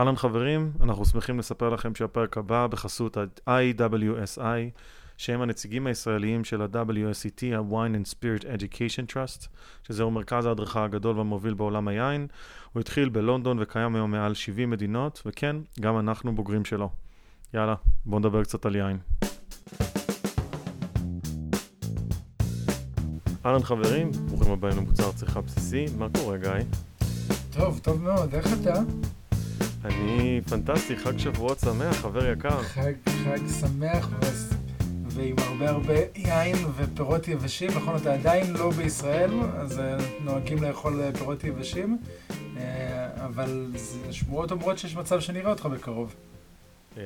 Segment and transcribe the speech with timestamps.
[0.00, 4.80] אהלן חברים, אנחנו שמחים לספר לכם שהפרק הבא בחסות ה-IWSI,
[5.16, 9.48] שהם הנציגים הישראליים של ה-WSET, ה-Wine and Spirit Education Trust,
[9.88, 12.26] שזהו מרכז ההדרכה הגדול והמוביל בעולם היין.
[12.72, 16.90] הוא התחיל בלונדון וקיים היום מעל 70 מדינות, וכן, גם אנחנו בוגרים שלו.
[17.54, 17.74] יאללה,
[18.06, 18.98] בואו נדבר קצת על יין.
[23.46, 26.50] אהלן חברים, ברוכים הבאים למוצר צריכה בסיסי, מה קורה גיא?
[27.52, 28.74] טוב, טוב מאוד, איך אתה?
[29.84, 32.62] אני פנטסטי, חג שבועות שמח, חבר יקר.
[32.62, 34.26] חג, חג שמח ו...
[35.06, 39.82] ועם הרבה הרבה יין ופירות יבשים, נכון, אתה עדיין לא בישראל, אז uh,
[40.20, 42.60] נוהגים לאכול uh, פירות יבשים, uh,
[43.16, 43.72] אבל
[44.10, 46.14] שמועות אומרות שיש מצב שנראה אותך בקרוב.
[46.94, 46.98] Uh,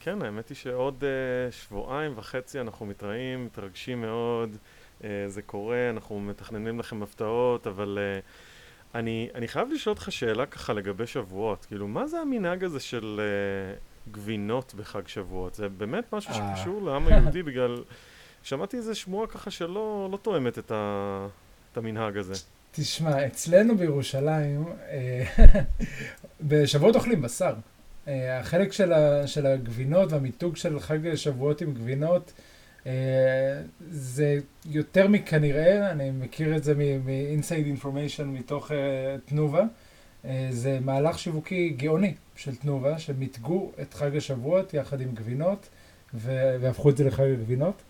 [0.00, 4.56] כן, האמת היא שעוד uh, שבועיים וחצי אנחנו מתראים, מתרגשים מאוד,
[5.00, 7.98] uh, זה קורה, אנחנו מתכננים לכם הפתעות, אבל...
[7.98, 8.51] Uh,
[8.94, 13.20] אני, אני חייב לשאול אותך שאלה ככה לגבי שבועות, כאילו, מה זה המנהג הזה של
[13.20, 15.54] uh, גבינות בחג שבועות?
[15.54, 16.56] זה באמת משהו אה.
[16.56, 17.82] שקשור לעם היהודי בגלל...
[18.42, 21.26] שמעתי איזה שמועה ככה שלא לא תואמת את, ה,
[21.72, 22.34] את המנהג הזה.
[22.72, 25.24] תשמע, אצלנו בירושלים, אה,
[26.48, 27.54] בשבועות אוכלים בשר.
[28.06, 32.32] החלק של, ה, של הגבינות והמיתוג של חג שבועות עם גבינות,
[33.90, 39.62] זה יותר מכנראה, אני מכיר את זה מ-inside information מתוך אה, תנובה,
[40.24, 45.68] אה, זה מהלך שיווקי גאוני של תנובה, שמיתגו את חג השבועות יחד עם גבינות,
[46.14, 47.82] והפכו את זה לחג הגבינות.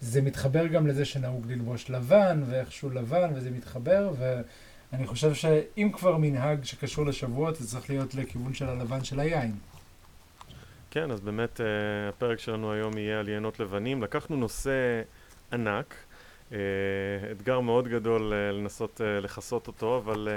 [0.00, 6.16] זה מתחבר גם לזה שנהוג ללבוש לבן, ואיכשהו לבן, וזה מתחבר, ואני חושב שאם כבר
[6.16, 9.52] מנהג שקשור לשבועות, זה צריך להיות לכיוון של הלבן של היין.
[10.90, 11.62] כן, אז באמת uh,
[12.08, 14.02] הפרק שלנו היום יהיה על יינות לבנים.
[14.02, 15.02] לקחנו נושא
[15.52, 15.94] ענק,
[16.50, 16.54] uh,
[17.32, 20.28] אתגר מאוד גדול uh, לנסות uh, לכסות אותו, אבל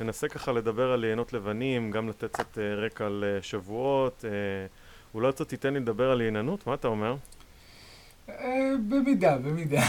[0.00, 4.24] uh, ננסה ככה לדבר על יינות לבנים, גם לתת קצת uh, רקע על uh, שבועות.
[4.24, 7.16] Uh, אולי קצת תיתן לי לדבר על יננות, מה אתה אומר?
[8.88, 9.82] במידה, במידה.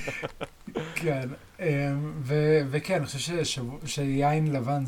[1.00, 1.28] כן,
[2.70, 3.44] וכן, אני חושב
[3.84, 4.82] שיין לבן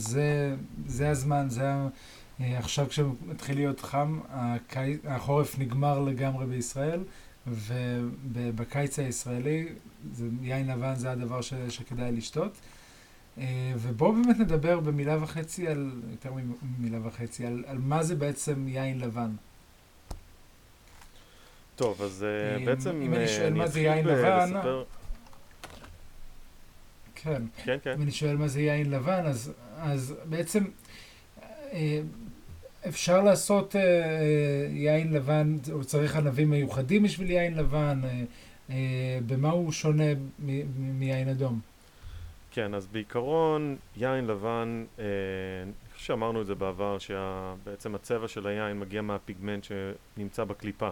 [0.87, 1.63] זה הזמן, זה
[2.45, 4.21] עכשיו כשמתחיל להיות חם.
[5.05, 7.01] החורף נגמר לגמרי בישראל,
[7.47, 9.69] ובקיץ הישראלי,
[10.13, 11.55] זה, יין לבן זה הדבר ש...
[11.69, 12.53] שכדאי לשתות.
[13.39, 16.33] אה, ובואו באמת נדבר במילה וחצי על, יותר
[16.79, 19.31] ממילה וחצי, על, על מה זה בעצם יין לבן.
[21.77, 24.85] טוב, אז אה, אם, בעצם אם אני שואל מה זה יין לבן, לספר...
[27.15, 27.93] כן, כן, כן.
[27.93, 30.65] אם אני שואל מה זה יין לבן, אז, אז בעצם
[32.89, 38.23] אפשר לעשות אה, אה, יין לבן, הוא צריך ענבים מיוחדים בשביל יין לבן, אה,
[38.71, 40.05] אה, במה הוא שונה
[40.79, 41.61] מיין אדום?
[42.51, 45.05] כן, אז בעיקרון יין לבן, אה,
[45.63, 50.91] אני חושב שאמרנו את זה בעבר, שבעצם הצבע של היין מגיע מהפיגמנט שנמצא בקליפה.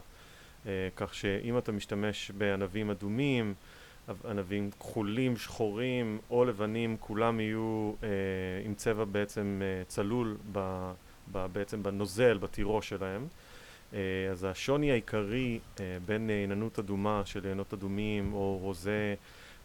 [0.67, 3.55] אה, כך שאם אתה משתמש בענבים אדומים,
[4.25, 8.09] ענבים כחולים, שחורים או לבנים, כולם יהיו אה,
[8.65, 10.91] עם צבע בעצם אה, צלול ב...
[11.33, 13.27] בעצם בנוזל, בתירוש שלהם.
[13.95, 13.99] אה,
[14.31, 19.15] אז השוני העיקרי אה, בין עיננות אדומה של עינות אדומים או רוזה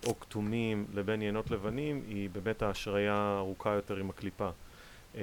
[0.06, 4.50] או כתומים לבין עינות לבנים היא באמת ההשריה הארוכה יותר עם הקליפה.
[5.16, 5.22] אה,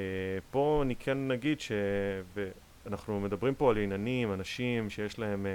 [0.51, 5.47] פה אני כן נגיד שאנחנו מדברים פה על עיננים, אנשים שיש להם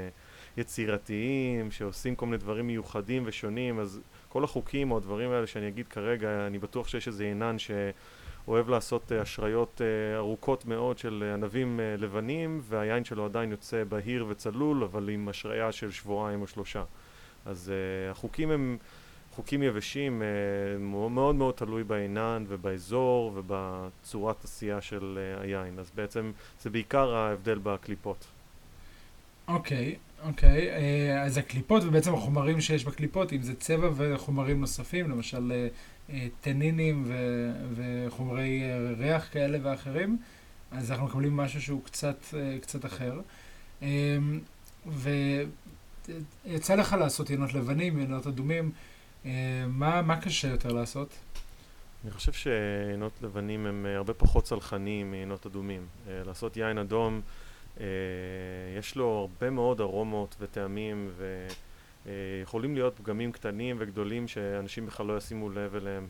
[0.58, 4.00] יצירתיים, שעושים כל מיני דברים מיוחדים ושונים, אז
[4.30, 7.72] כל החוקים או הדברים האלה שאני אגיד כרגע, אני בטוח שיש איזה עינן ש...
[8.48, 13.84] אוהב לעשות אה, אשריות אה, ארוכות מאוד של אה, ענבים לבנים והיין שלו עדיין יוצא
[13.84, 16.84] בהיר וצלול אבל עם אשריה של שבועיים או שלושה.
[17.46, 17.72] אז
[18.12, 18.78] החוקים הם
[19.32, 20.22] חוקים יבשים
[20.80, 25.80] מאוד מאוד תלוי בעינן ובאזור ובצורת עשייה של היין.
[25.80, 26.32] אז בעצם
[26.62, 28.26] זה בעיקר ההבדל בקליפות
[29.48, 31.26] אוקיי, אוקיי, okay.
[31.26, 35.68] אז הקליפות ובעצם החומרים שיש בקליפות, אם זה צבע וחומרים נוספים, למשל
[36.42, 38.62] טנינים ו- וחומרי
[38.98, 40.18] ריח כאלה ואחרים,
[40.72, 42.26] אז אנחנו מקבלים משהו שהוא קצת,
[42.62, 43.22] קצת אחר.
[43.82, 44.40] אמ,
[44.86, 48.72] ויצא לך לעשות ינות לבנים, ינות אדומים,
[49.68, 51.10] מה, מה קשה יותר לעשות?
[52.04, 55.82] אני חושב שעינות לבנים הם הרבה פחות צלחניים מעינות אדומים.
[56.08, 57.22] אה, לעשות יין אדום, אה,
[58.78, 61.48] יש לו הרבה מאוד ארומות וטעמים ו...
[62.08, 66.08] אה, יכולים להיות פגמים קטנים וגדולים שאנשים בכלל לא ישימו לב אליהם.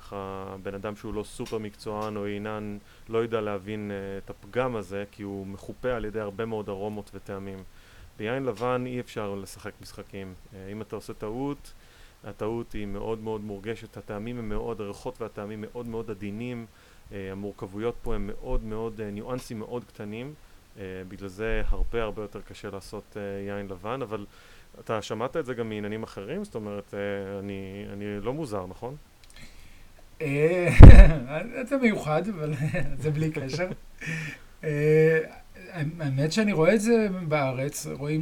[0.00, 2.78] ככה אה, בן אדם שהוא לא סופר מקצוען או עינן
[3.08, 7.10] לא ידע להבין אה, את הפגם הזה כי הוא מחופה על ידי הרבה מאוד ארומות
[7.14, 7.58] וטעמים.
[8.18, 10.34] ביין לבן אי אפשר לשחק משחקים.
[10.72, 11.72] אם אתה עושה טעות,
[12.24, 16.66] הטעות היא מאוד מאוד מורגשת, הטעמים הם מאוד, הריחות והטעמים מאוד מאוד עדינים,
[17.10, 20.34] המורכבויות פה הן מאוד מאוד, ניואנסים מאוד קטנים,
[21.08, 23.16] בגלל זה הרבה הרבה יותר קשה לעשות
[23.46, 24.26] יין לבן, אבל
[24.80, 26.44] אתה שמעת את זה גם מעניינים אחרים?
[26.44, 26.94] זאת אומרת,
[27.38, 28.96] אני, אני לא מוזר, נכון?
[31.64, 32.54] זה מיוחד, אבל
[33.02, 33.68] זה בלי קשר.
[35.72, 38.20] האמת שאני רואה את זה בארץ, רואים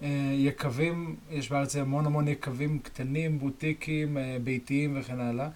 [0.00, 5.48] שיקבים, יש בארץ המון המון יקבים קטנים, בוטיקים, ביתיים וכן הלאה.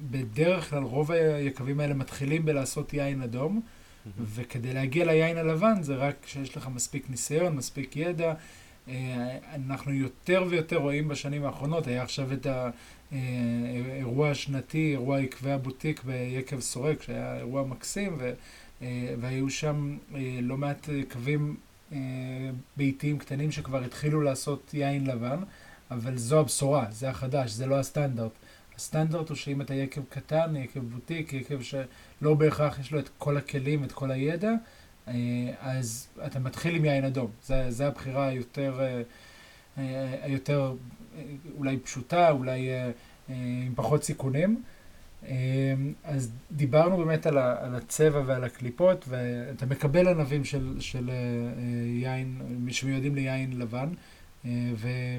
[0.00, 3.60] ובדרך כלל רוב היקבים האלה מתחילים בלעשות יין אדום,
[4.34, 8.34] וכדי להגיע ליין הלבן זה רק כשיש לך מספיק ניסיון, מספיק ידע.
[9.54, 12.46] אנחנו יותר ויותר רואים בשנים האחרונות, היה עכשיו את
[13.12, 18.32] האירוע השנתי, אירוע יקבי הבוטיק ביקב סורק, שהיה אירוע מקסים, ו...
[19.20, 19.96] והיו שם
[20.42, 21.56] לא מעט קווים
[22.76, 25.38] ביתיים קטנים שכבר התחילו לעשות יין לבן,
[25.90, 28.32] אבל זו הבשורה, זה החדש, זה לא הסטנדרט.
[28.76, 31.58] הסטנדרט הוא שאם אתה יקב קטן, יקב בוטיק, יקב
[32.20, 34.52] שלא בהכרח יש לו את כל הכלים, את כל הידע,
[35.60, 37.30] אז אתה מתחיל עם יין אדום.
[37.68, 38.80] זה הבחירה היותר,
[40.22, 40.74] היותר
[41.58, 42.70] אולי פשוטה, אולי
[43.28, 44.62] עם פחות סיכונים.
[46.04, 47.38] אז דיברנו באמת על,
[47.76, 51.10] הצבע ועל הקליפות, ואתה מקבל ענבים של, של
[52.02, 53.88] יין, שמיועדים ליין לבן.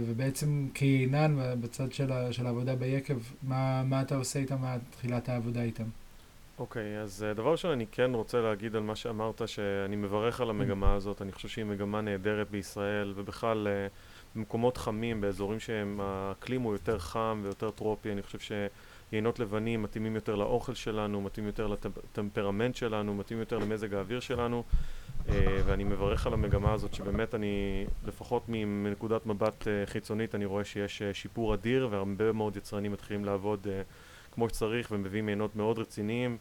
[0.06, 5.84] ובעצם כיינן בצד של, של העבודה ביקב, מה, מה אתה עושה איתם מתחילת העבודה איתם?
[6.62, 10.50] אוקיי, okay, אז דבר ראשון אני כן רוצה להגיד על מה שאמרת, שאני מברך על
[10.50, 13.68] המגמה הזאת, אני חושב שהיא מגמה נהדרת בישראל, ובכלל
[14.36, 18.56] במקומות חמים, באזורים שהאקלים הוא יותר חם ויותר טרופי, אני חושב
[19.12, 24.64] שיינות לבנים מתאימים יותר לאוכל שלנו, מתאים יותר לטמפרמנט שלנו, מתאים יותר למזג האוויר שלנו.
[25.30, 30.64] אה, ואני מברך על המגמה הזאת שבאמת אני, לפחות מנקודת מבט אה, חיצונית, אני רואה
[30.64, 33.68] שיש אה, שיפור אדיר והרבה מאוד יצרנים מתחילים לעבוד
[34.32, 36.38] כמו שצריך ומביאים עיינות מאוד רציניים.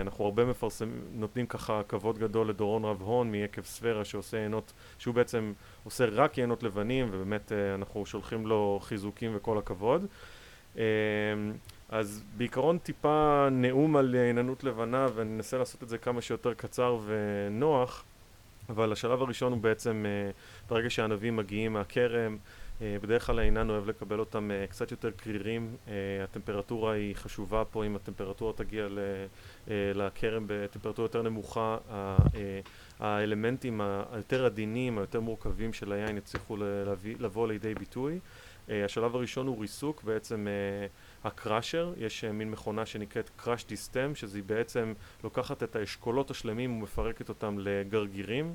[0.00, 5.14] אנחנו הרבה מפרסמים, נותנים ככה כבוד גדול לדורון רב הון מיקב ספירה שעושה עיינות, שהוא
[5.14, 5.52] בעצם
[5.84, 10.06] עושה רק עיינות לבנים ובאמת אנחנו שולחים לו חיזוקים וכל הכבוד.
[11.88, 16.98] אז בעיקרון טיפה נאום על עיננות לבנה ואני אנסה לעשות את זה כמה שיותר קצר
[17.06, 18.04] ונוח
[18.68, 20.04] אבל השלב הראשון הוא בעצם
[20.68, 22.36] ברגע שהענבים מגיעים מהכרם
[23.02, 25.76] בדרך כלל העינן אוהב לקבל אותם uh, קצת יותר קרירים.
[25.86, 25.90] uh,
[26.24, 27.84] הטמפרטורה היא חשובה פה.
[27.84, 28.88] אם הטמפרטורה תגיע
[29.68, 31.78] לכרם בטמפרטורה יותר נמוכה
[32.98, 33.80] האלמנטים
[34.12, 36.56] היותר עדינים היותר מורכבים של היין יצליחו
[37.18, 38.18] לבוא לידי ביטוי.
[38.68, 40.46] השלב הראשון הוא ריסוק בעצם
[41.24, 44.92] הקראשר, יש אה, מין מכונה שנקראת קראש דיסטם, שזה בעצם
[45.24, 48.54] לוקחת את האשכולות השלמים ומפרקת אותם לגרגירים.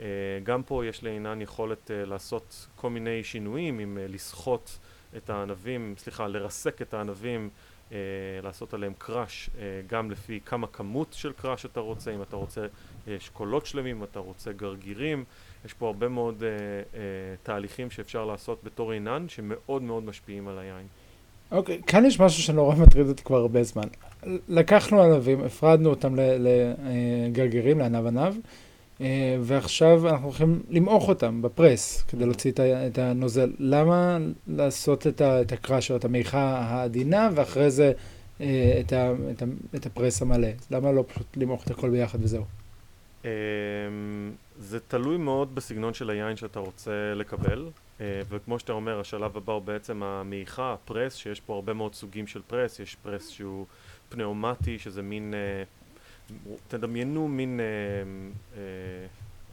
[0.00, 0.06] אה,
[0.42, 4.70] גם פה יש לעינן יכולת אה, לעשות כל מיני שינויים, אם לסחוט
[5.16, 7.50] את הענבים, סליחה, לרסק את הענבים,
[8.42, 9.50] לעשות עליהם קראש,
[9.86, 12.66] גם לפי כמה כמות של קראש אתה רוצה, אם אתה רוצה
[13.08, 15.24] אשכולות שלמים, אם אתה רוצה גרגירים,
[15.64, 16.42] יש פה הרבה מאוד
[17.42, 20.86] תהליכים שאפשר לעשות בתור עינן שמאוד מאוד משפיעים על היין.
[21.52, 23.88] אוקיי, okay, כאן יש משהו שנורא מטריד אותי כבר הרבה זמן.
[24.48, 26.14] לקחנו ענבים, הפרדנו אותם
[27.28, 28.40] לגרגירים, לענב ענב, אה,
[29.40, 32.52] ועכשיו אנחנו הולכים למעוך אותם בפרס כדי להוציא
[32.86, 33.52] את הנוזל.
[33.58, 37.92] למה לעשות את הקראשר, את המעיכה העדינה, ואחרי זה
[38.40, 38.92] אה, את,
[39.74, 40.48] את, הפרס המלא?
[40.70, 42.44] למה לא פשוט למעוך את הכל ביחד וזהו?
[43.24, 43.30] אמ,
[44.58, 47.68] זה תלוי מאוד בסגנון של היין שאתה רוצה לקבל.
[48.00, 52.26] אה, וכמו שאתה אומר, השלב הבא הוא בעצם המעיכה, הפרס, שיש פה הרבה מאוד סוגים
[52.26, 53.66] של פרס, יש פרס שהוא
[54.08, 55.62] פנאומטי, שזה מין, אה,
[56.68, 58.62] תדמיינו מין, אה,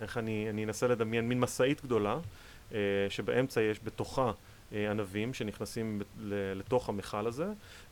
[0.02, 2.20] איך אני, אני אנסה לדמיין, מין משאית גדולה,
[3.10, 4.32] שבאמצע יש בתוכה
[4.72, 6.02] ענבים שנכנסים
[6.56, 7.48] לתוך המכל הזה,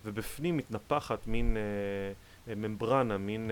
[0.06, 1.58] ובפנים מתנפחת מין
[2.48, 3.52] ממברנה, מין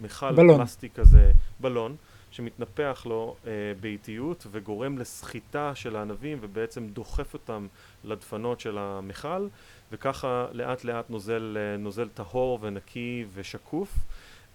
[0.00, 1.96] מכל פלסטיק כזה, בלון.
[2.34, 3.50] שמתנפח לו אה,
[3.80, 7.66] באיטיות וגורם לסחיטה של הענבים ובעצם דוחף אותם
[8.04, 9.48] לדפנות של המכל
[9.92, 13.94] וככה לאט לאט נוזל, אה, נוזל טהור ונקי ושקוף.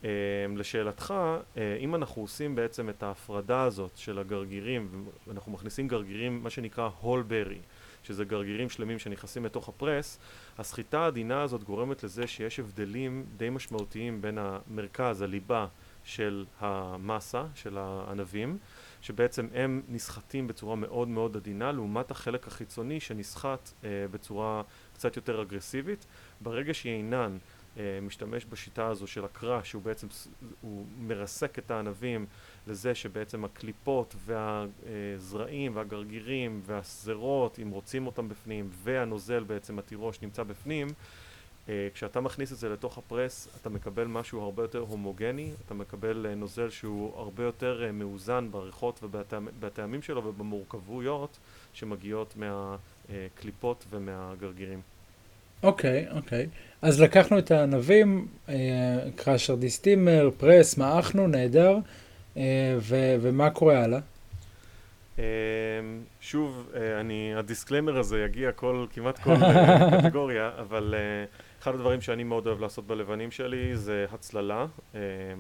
[0.03, 0.09] אה,
[0.55, 1.13] לשאלתך,
[1.57, 6.89] אה, אם אנחנו עושים בעצם את ההפרדה הזאת של הגרגירים ואנחנו מכניסים גרגירים מה שנקרא
[6.99, 7.59] הולברי
[8.03, 10.19] שזה גרגירים שלמים שנכנסים לתוך הפרס,
[10.57, 15.67] הסחיטה העדינה הזאת גורמת לזה שיש הבדלים די משמעותיים בין המרכז, הליבה
[16.03, 18.57] של המסה, של הענבים,
[19.01, 24.61] שבעצם הם נסחטים בצורה מאוד מאוד עדינה לעומת החלק החיצוני שנסחט אה, בצורה
[24.93, 26.05] קצת יותר אגרסיבית.
[26.41, 27.37] ברגע שיינן
[28.01, 30.07] משתמש בשיטה הזו של הקרא, שהוא בעצם
[30.61, 32.25] הוא מרסק את הענבים
[32.67, 40.87] לזה שבעצם הקליפות והזרעים והגרגירים והשזרות, אם רוצים אותם בפנים, והנוזל בעצם התירוש נמצא בפנים,
[41.93, 46.69] כשאתה מכניס את זה לתוך הפרס, אתה מקבל משהו הרבה יותר הומוגני, אתה מקבל נוזל
[46.69, 51.37] שהוא הרבה יותר מאוזן בריחות ובטעמים שלו ובמורכבויות
[51.73, 54.81] שמגיעות מהקליפות ומהגרגירים.
[55.63, 56.43] אוקיי, okay, אוקיי.
[56.43, 56.69] Okay.
[56.81, 58.27] אז לקחנו את הענבים,
[59.15, 61.77] קראשר דיסטימר, פרס, מעכנו, נהדר,
[62.77, 63.99] ו- ומה קורה הלאה?
[66.21, 69.35] שוב, אני, ה disclaimer הזה יגיע כל, כמעט כל
[70.03, 70.95] קטגוריה, אבל
[71.61, 74.65] אחד הדברים שאני מאוד אוהב לעשות בלבנים שלי זה הצללה,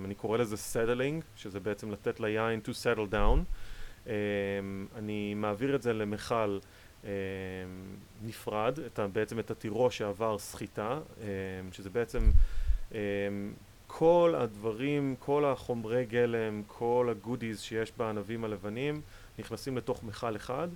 [0.05, 3.39] אני קורא לזה settling, שזה בעצם לתת ליין to settle down.
[4.95, 6.59] אני מעביר את זה למכל
[8.23, 10.99] נפרד, את, בעצם את התירוש שעבר סחיטה,
[11.71, 12.19] שזה בעצם
[13.87, 19.01] כל הדברים, כל החומרי גלם, כל ה goodies שיש בענבים הלבנים
[19.39, 20.67] נכנסים לתוך מכל אחד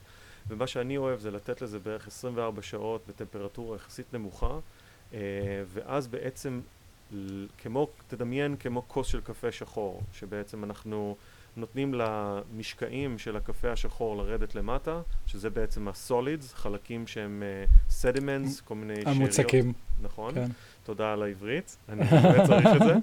[0.48, 4.60] ומה שאני אוהב זה לתת לזה בערך 24 שעות בטמפרטורה יחסית נמוכה
[5.74, 6.62] ואז בעצם
[7.58, 11.16] כמו, תדמיין כמו כוס של קפה שחור שבעצם אנחנו
[11.58, 17.44] נותנים למשקעים של הקפה השחור לרדת למטה שזה בעצם הסולידס, חלקים שהם
[17.90, 19.18] סדימנטס, כל מיני שאריות.
[19.18, 19.74] המוצקים.
[20.02, 20.48] נכון, כן.
[20.84, 22.96] תודה על העברית, אני באמת צריך את זה.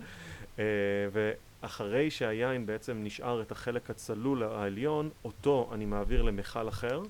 [1.63, 7.03] ואחרי שהיין בעצם נשאר את החלק הצלול העליון, אותו אני מעביר למכל אחר.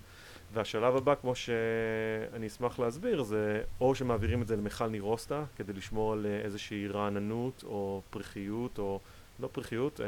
[0.52, 6.12] והשלב הבא, כמו שאני אשמח להסביר, זה או שמעבירים את זה למכל נירוסטה כדי לשמור
[6.12, 9.00] על איזושהי רעננות או פריחיות או
[9.40, 10.00] לא פריחיות,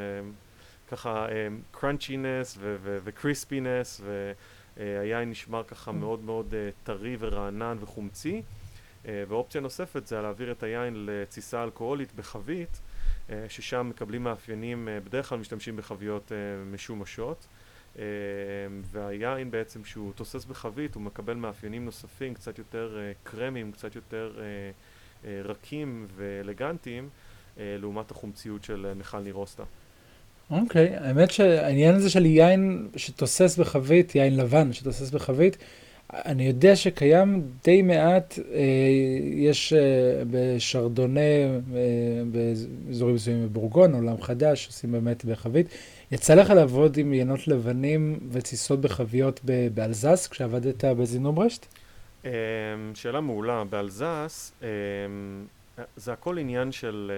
[0.93, 1.27] ככה
[1.71, 2.57] קראנצ'ינס
[3.03, 4.01] וקריספינס
[4.77, 8.41] והיין נשמר ככה מאוד מאוד טרי ורענן וחומצי.
[9.05, 12.81] ואופציה נוספת זה להעביר את היין לתסיסה אלכוהולית בחבית
[13.49, 16.31] ששם מקבלים מאפיינים, בדרך כלל משתמשים בחביות
[16.71, 17.47] משומשות.
[18.91, 24.41] והיין בעצם שהוא תוסס בחבית הוא מקבל מאפיינים נוספים קצת יותר קרמים, קצת יותר
[25.23, 27.09] רכים ואלגנטיים
[27.57, 29.63] לעומת החומציות של מכל נירוסטה.
[30.51, 35.57] אוקיי, okay, האמת שהעניין הזה של יין שתוסס בחבית, יין לבן שתוסס בחבית,
[36.13, 38.61] אני יודע שקיים די מעט, אה,
[39.33, 45.67] יש אה, בשרדונה, אה, באזורים מסוימים בבורגון, עולם חדש, עושים באמת בחבית.
[46.11, 49.41] יצא לך לעבוד עם יינות לבנים ותסיסות בחביות
[49.73, 51.65] באלזס, כשעבדת בזינוברשט?
[52.25, 52.31] אמ,
[52.93, 53.63] שאלה מעולה.
[53.63, 54.67] באלזס אמ,
[55.95, 57.11] זה הכל עניין של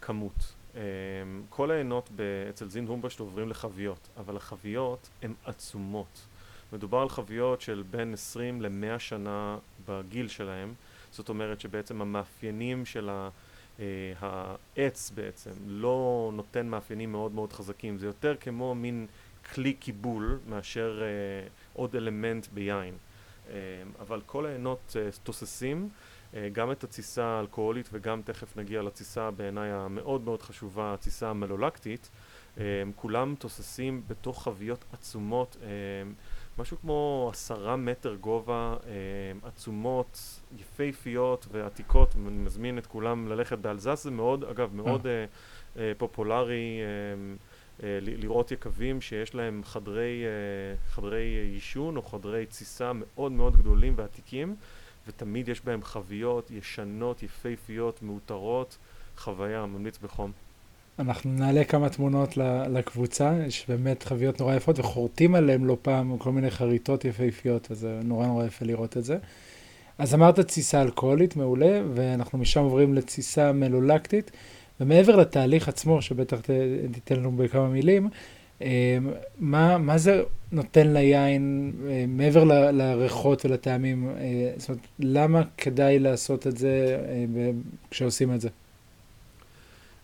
[0.00, 0.59] כמות.
[0.74, 0.80] אמ,
[1.48, 2.10] כל העיינות
[2.50, 6.26] אצל זין הומברשט עוברים לחביות, אבל החביות הן עצומות.
[6.72, 9.58] מדובר על חביות של בין 20 ל-100 שנה
[9.88, 10.74] בגיל שלהם,
[11.12, 13.10] זאת אומרת שבעצם המאפיינים של
[13.80, 19.06] אה, העץ בעצם לא נותן מאפיינים מאוד מאוד חזקים, זה יותר כמו מין
[19.54, 22.94] כלי קיבול מאשר אה, עוד אלמנט ביין.
[23.50, 23.54] אה,
[24.00, 25.88] אבל כל העיינות תוססים,
[26.52, 32.10] גם את התסיסה האלכוהולית וגם תכף נגיע לתסיסה בעיניי המאוד מאוד חשובה, התסיסה המלולקטית,
[32.96, 35.56] כולם תוססים בתוך חביות עצומות
[36.60, 44.04] משהו כמו עשרה מטר גובה, אה, עצומות, יפהפיות ועתיקות, אני מזמין את כולם ללכת באלזס,
[44.04, 45.24] זה מאוד, אגב, מאוד אה.
[45.76, 46.80] אה, פופולרי
[47.82, 50.24] לראות יקבים שיש להם חדרי,
[50.88, 54.56] חדרי עישון או חדרי תסיסה מאוד מאוד גדולים ועתיקים
[55.08, 58.78] ותמיד יש בהם חביות ישנות, יפהפיות, מאותרות,
[59.16, 60.32] חוויה, ממליץ בחום.
[60.98, 62.36] אנחנו נעלה כמה תמונות
[62.70, 67.78] לקבוצה, יש באמת חביות נורא יפות וחורטים עליהם לא פעם כל מיני חריטות יפהפיות, אז
[67.78, 69.18] זה נורא נורא יפה לראות את זה.
[69.98, 74.30] אז אמרת תסיסה אלכוהולית, מעולה, ואנחנו משם עוברים לתסיסה מלולקטית,
[74.80, 76.40] ומעבר לתהליך עצמו, שבטח
[76.92, 78.08] תיתן לנו בכמה מילים,
[79.38, 85.98] מה, מה זה נותן ליין, אה, מעבר ל, לריחות ולטעמים, אה, זאת אומרת, למה כדאי
[85.98, 86.98] לעשות את זה
[87.90, 88.48] כשעושים את זה?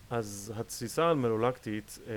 [0.09, 2.13] אז התסיסה המלולקטית אה,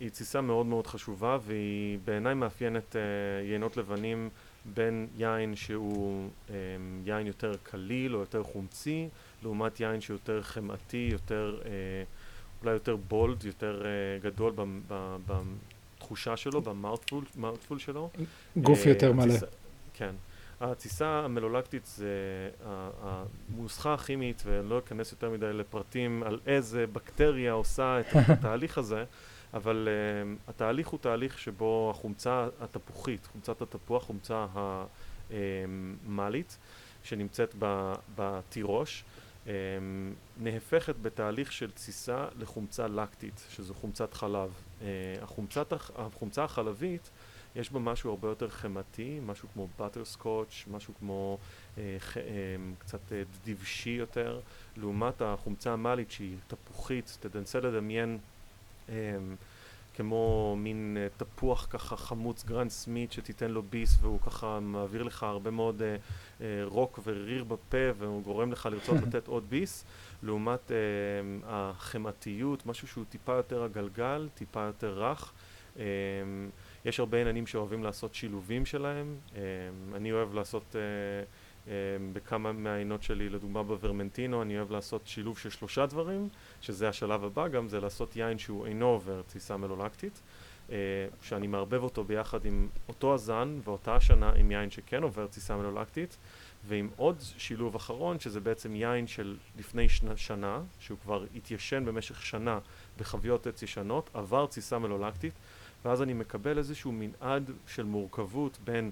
[0.00, 3.00] היא תסיסה מאוד מאוד חשובה והיא בעיניי מאפיינת אה,
[3.44, 4.28] יינות לבנים
[4.74, 6.54] בין יין שהוא אה,
[7.06, 9.08] יין יותר קליל או יותר חומצי
[9.42, 11.70] לעומת יין שיותר חמאתי, יותר, אה,
[12.62, 13.90] אולי יותר בולד, יותר אה,
[14.22, 14.52] גדול
[15.26, 18.10] בתחושה שלו, במאוטפול שלו.
[18.56, 19.34] גוף אה, יותר מלא.
[19.94, 20.14] כן.
[20.60, 22.10] התסיסה המלולקטית זה
[23.02, 29.04] הנוסחה הכימית, ואני לא אכנס יותר מדי לפרטים על איזה בקטריה עושה את התהליך הזה,
[29.54, 34.46] אבל uh, התהליך הוא תהליך שבו החומצה התפוחית, חומצת התפוח, חומצה
[35.30, 36.58] המאלית,
[37.02, 37.54] שנמצאת
[38.16, 39.04] בתירוש,
[40.40, 44.50] נהפכת בתהליך של תסיסה לחומצה לקטית, שזו חומצת חלב.
[44.80, 44.84] Uh,
[45.22, 47.10] החומצת, החומצה החלבית
[47.56, 51.38] יש בה משהו הרבה יותר חמאתי, משהו כמו butterscotch, משהו כמו
[51.78, 51.82] אה,
[52.16, 52.22] אה,
[52.78, 54.40] קצת אה, דבשי יותר,
[54.76, 58.18] לעומת החומצה המאלית שהיא תפוחית, תנסה לדמיין
[58.88, 58.94] אה,
[59.98, 65.22] כמו מין אה, תפוח ככה חמוץ גרני סמית שתיתן לו ביס והוא ככה מעביר לך
[65.22, 65.96] הרבה מאוד אה,
[66.40, 69.84] אה, רוק וריר בפה והוא גורם לך לרצות לתת עוד ביס.
[70.22, 70.76] לעומת אה,
[71.46, 75.32] החמאתיות, משהו שהוא טיפה יותר עגלגל, טיפה יותר רך.
[75.78, 75.84] אה,
[76.84, 79.16] יש הרבה עניינים שאוהבים לעשות שילובים שלהם.
[79.36, 79.40] אה,
[79.94, 80.80] אני אוהב לעשות אה,
[82.12, 86.28] בכמה מהעינות שלי, לדוגמה בוורמנטינו, אני אוהב לעשות שילוב של שלושה דברים,
[86.60, 90.20] שזה השלב הבא גם, זה לעשות יין שהוא אינו עובר תסיסה מלולקטית,
[90.72, 90.76] אה,
[91.22, 96.16] שאני מערבב אותו ביחד עם אותו הזן ואותה השנה עם יין שכן עובר תסיסה מלולקטית,
[96.68, 102.22] ועם עוד שילוב אחרון, שזה בעצם יין של לפני שנה, שנה, שהוא כבר התיישן במשך
[102.22, 102.58] שנה
[102.98, 105.34] בחביות עץ ישנות, עבר תסיסה מלולקטית,
[105.84, 108.90] ואז אני מקבל איזשהו מנעד של מורכבות בין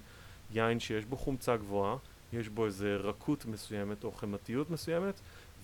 [0.54, 1.96] יין שיש בו חומצה גבוהה
[2.40, 5.20] יש בו איזה רכות מסוימת או חמתיות מסוימת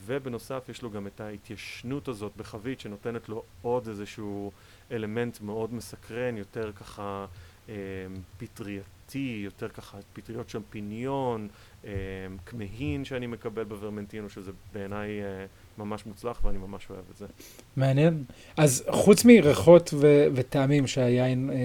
[0.07, 4.53] ובנוסף יש לו גם את ההתיישנות הזאת בחבית שנותנת לו עוד איזשהו
[4.93, 7.27] אלמנט מאוד מסקרן, יותר ככה
[7.69, 7.75] אה,
[8.39, 11.49] פטרייתי, יותר ככה פטריות שמפיניון,
[11.85, 11.91] אה,
[12.47, 15.47] כמהין שאני מקבל בוורמנטינו שזה בעיניי אה,
[15.79, 17.27] ממש מוצלח ואני ממש אוהב את זה.
[17.77, 18.25] מעניין.
[18.57, 21.57] אז חוץ מריחות ו- וטעמים שהיין אה,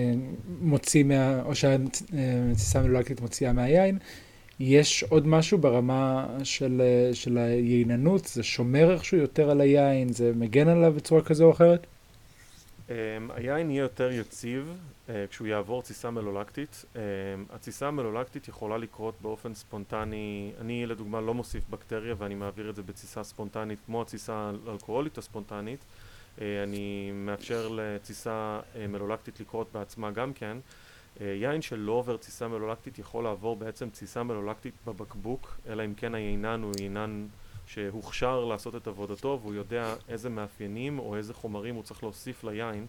[0.59, 1.43] מוציא מה...
[1.43, 3.99] או שהתסיסה המלולקית מוציאה מהיין,
[4.59, 6.81] יש עוד משהו ברמה של,
[7.13, 8.25] של היעיננות?
[8.25, 10.13] זה שומר איכשהו יותר על היין?
[10.13, 11.87] זה מגן עליו בצורה כזו או אחרת?
[12.87, 12.91] Um,
[13.35, 16.85] היין יהיה יותר יציב uh, כשהוא יעבור תסיסה מלולקטית.
[16.93, 16.97] Um,
[17.49, 22.83] התסיסה המלולקטית יכולה לקרות באופן ספונטני, אני לדוגמה לא מוסיף בקטריה ואני מעביר את זה
[22.83, 25.79] בתסיסה ספונטנית כמו התסיסה האלכוהולית הספונטנית.
[25.79, 30.57] Uh, אני מאפשר לתסיסה uh, מלולקטית לקרות בעצמה גם כן.
[31.21, 36.15] אה, יין שלא עובר תסיסה מלולקטית יכול לעבור בעצם תסיסה מלולקטית בבקבוק, אלא אם כן
[36.15, 37.27] היינן הוא יינן
[37.65, 42.85] שהוכשר לעשות את עבודתו והוא יודע איזה מאפיינים או איזה חומרים הוא צריך להוסיף ליין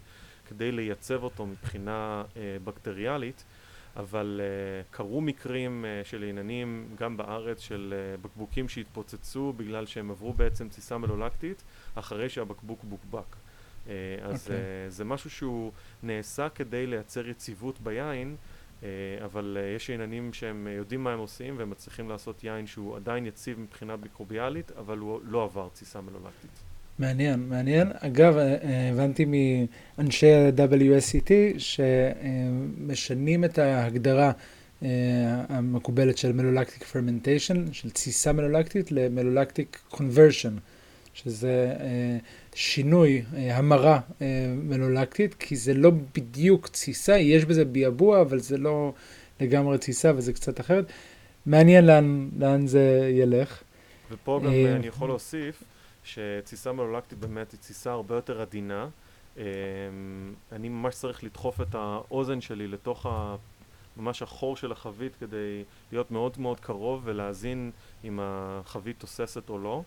[0.49, 3.45] כדי לייצב אותו מבחינה אה, בקטריאלית,
[3.99, 10.11] אבל אה, קרו מקרים אה, של עיננים גם בארץ של אה, בקבוקים שהתפוצצו בגלל שהם
[10.11, 11.63] עברו בעצם תסיסה מלולקטית
[11.95, 13.37] אחרי שהבקבוק בוקבק.
[13.89, 14.51] אה, אז okay.
[14.51, 14.57] אוקיי.
[14.57, 15.73] אה, זה משהו שהוא
[16.03, 18.37] נעשה כדי לייצר יציבות ביין,
[18.83, 18.89] אה,
[19.25, 23.61] אבל יש ייננים שהם יודעים מה הם עושים והם מצליחים לעשות יין שהוא עדיין יציב
[23.61, 26.51] מבחינה מיקרוביאלית, אבל הוא לא עבר תסיסה מלולקטית.
[26.99, 27.89] מעניין, מעניין.
[28.01, 28.37] אגב,
[28.93, 34.33] הבנתי מאנשי ה-WSET שמשנים את ההגדרה
[35.49, 40.57] המקובלת של malolactic fermentation, של תסיסה מלולקטית ל malolactic conversion,
[41.15, 41.75] שזה
[42.55, 48.59] שינוי, אה, המרה אה, מלולקטית, כי זה לא בדיוק תסיסה, יש בזה ביאבוע, אבל זה
[48.59, 48.93] לא
[49.41, 50.93] לגמרי תסיסה וזה קצת אחרת.
[51.47, 53.63] מעניין לאן, לאן זה ילך.
[54.11, 55.63] ופה גם אה, אני יכול להוסיף
[56.05, 58.89] שתסיסה מלולקטית באמת היא תסיסה הרבה יותר עדינה.
[60.53, 63.37] אני ממש צריך לדחוף את האוזן שלי לתוך ה...
[63.97, 67.71] ממש החור של החבית כדי להיות מאוד מאוד קרוב ולהאזין
[68.05, 69.83] אם החבית תוססת או לא.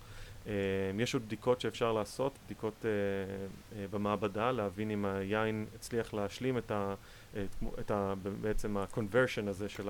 [0.47, 0.53] אה,
[0.99, 6.71] יש עוד בדיקות שאפשר לעשות, בדיקות uh, uh, במעבדה, להבין אם היין הצליח להשלים את
[6.71, 6.93] ה,
[7.79, 9.89] את ה, בעצם ה-conversion הזה של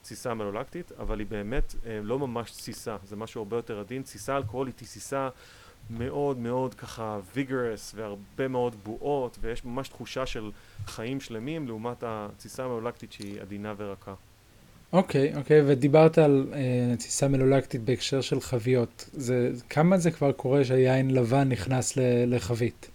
[0.00, 4.02] התסיסה המלולקטית, אבל היא באמת לא ממש תסיסה, זה משהו הרבה יותר עדין.
[4.02, 5.28] תסיסה אלכוהולית היא תסיסה
[5.90, 10.50] מאוד מאוד ככה vigorous והרבה מאוד בועות, ויש ממש תחושה של
[10.86, 14.14] חיים שלמים, לעומת התסיסה המלולקטית שהיא עדינה ורכה.
[14.92, 19.10] אוקיי, אוקיי, ודיברת על אה, תסיסה מלולקטית בהקשר של חביות.
[19.12, 22.00] זה, כמה זה כבר קורה שהיין לבן נכנס ל,
[22.36, 22.90] לחבית?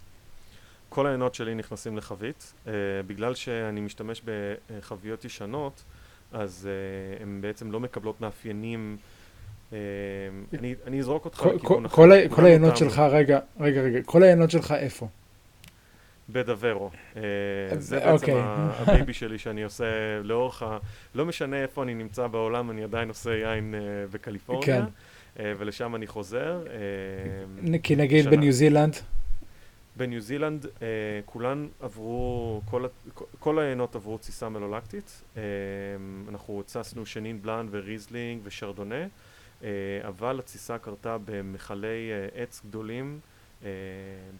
[0.88, 2.52] כל העיינות שלי נכנסים לחבית.
[2.66, 2.72] אה,
[3.06, 5.82] בגלל שאני משתמש בחביות ישנות,
[6.32, 8.96] אז אה, הן בעצם לא מקבלות מאפיינים
[9.72, 9.78] אה,
[10.58, 11.94] אני, אני אזרוק אותך לכיוון אחר.
[11.96, 15.08] כל, כל העיינות שלך, רגע, רגע, רגע, כל העיינות שלך איפה?
[16.28, 16.90] בדוורו.
[17.16, 17.22] אה,
[17.78, 18.34] זה בעצם אוקיי.
[18.38, 19.84] ה baby שלי שאני עושה
[20.22, 20.78] לאורך ה...
[21.14, 24.66] לא משנה איפה אני נמצא בעולם, אני עדיין עושה יין אה, בקליפורניה.
[24.66, 24.84] כן.
[25.38, 26.64] אה, ולשם אני חוזר.
[27.82, 28.96] כי נגיד בניו זילנד?
[29.96, 30.66] בניו זילנד
[31.26, 32.84] כולן עברו, כל,
[33.38, 35.22] כל היינות עברו תסיסה מלולקטית.
[36.28, 39.06] אנחנו תססנו שנין בלאן וריזלינג ושרדונה,
[40.08, 43.20] אבל התסיסה קרתה במכלי עץ גדולים.
[43.66, 43.70] אה,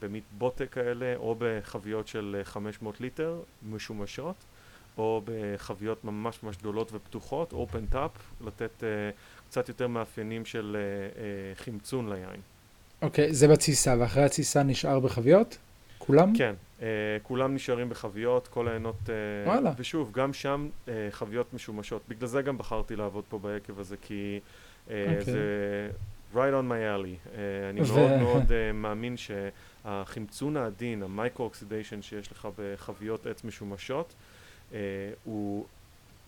[0.02, 4.36] במטבוטק כאלה, או בחביות של 500 אה, ליטר משומשות,
[4.98, 8.88] או בחביות ממש ממש גדולות ופתוחות, open top, לתת אה,
[9.48, 10.76] קצת יותר מאפיינים של
[11.54, 12.40] חמצון ליין.
[13.02, 15.58] אוקיי, okay, זה בתסיסה, ואחרי התסיסה נשאר בחביות?
[15.98, 16.32] כולם?
[16.36, 16.82] כן, uh,
[17.22, 19.08] כולם נשארים בחביות, כל העיינות, uh,
[19.48, 19.72] וואלה.
[19.76, 22.02] ושוב, גם שם uh, חביות משומשות.
[22.08, 25.24] בגלל זה גם בחרתי לעבוד פה ביקב הזה, כי uh, אוקיי.
[25.24, 25.90] זה
[26.36, 27.16] right on my alley.
[27.26, 27.38] Uh,
[27.70, 34.14] אני מאוד מאוד uh, מאמין שהחמצון העדין, ה micro-oxidation שיש לך בחביות עץ משומשות,
[34.70, 34.74] uh,
[35.24, 35.66] הוא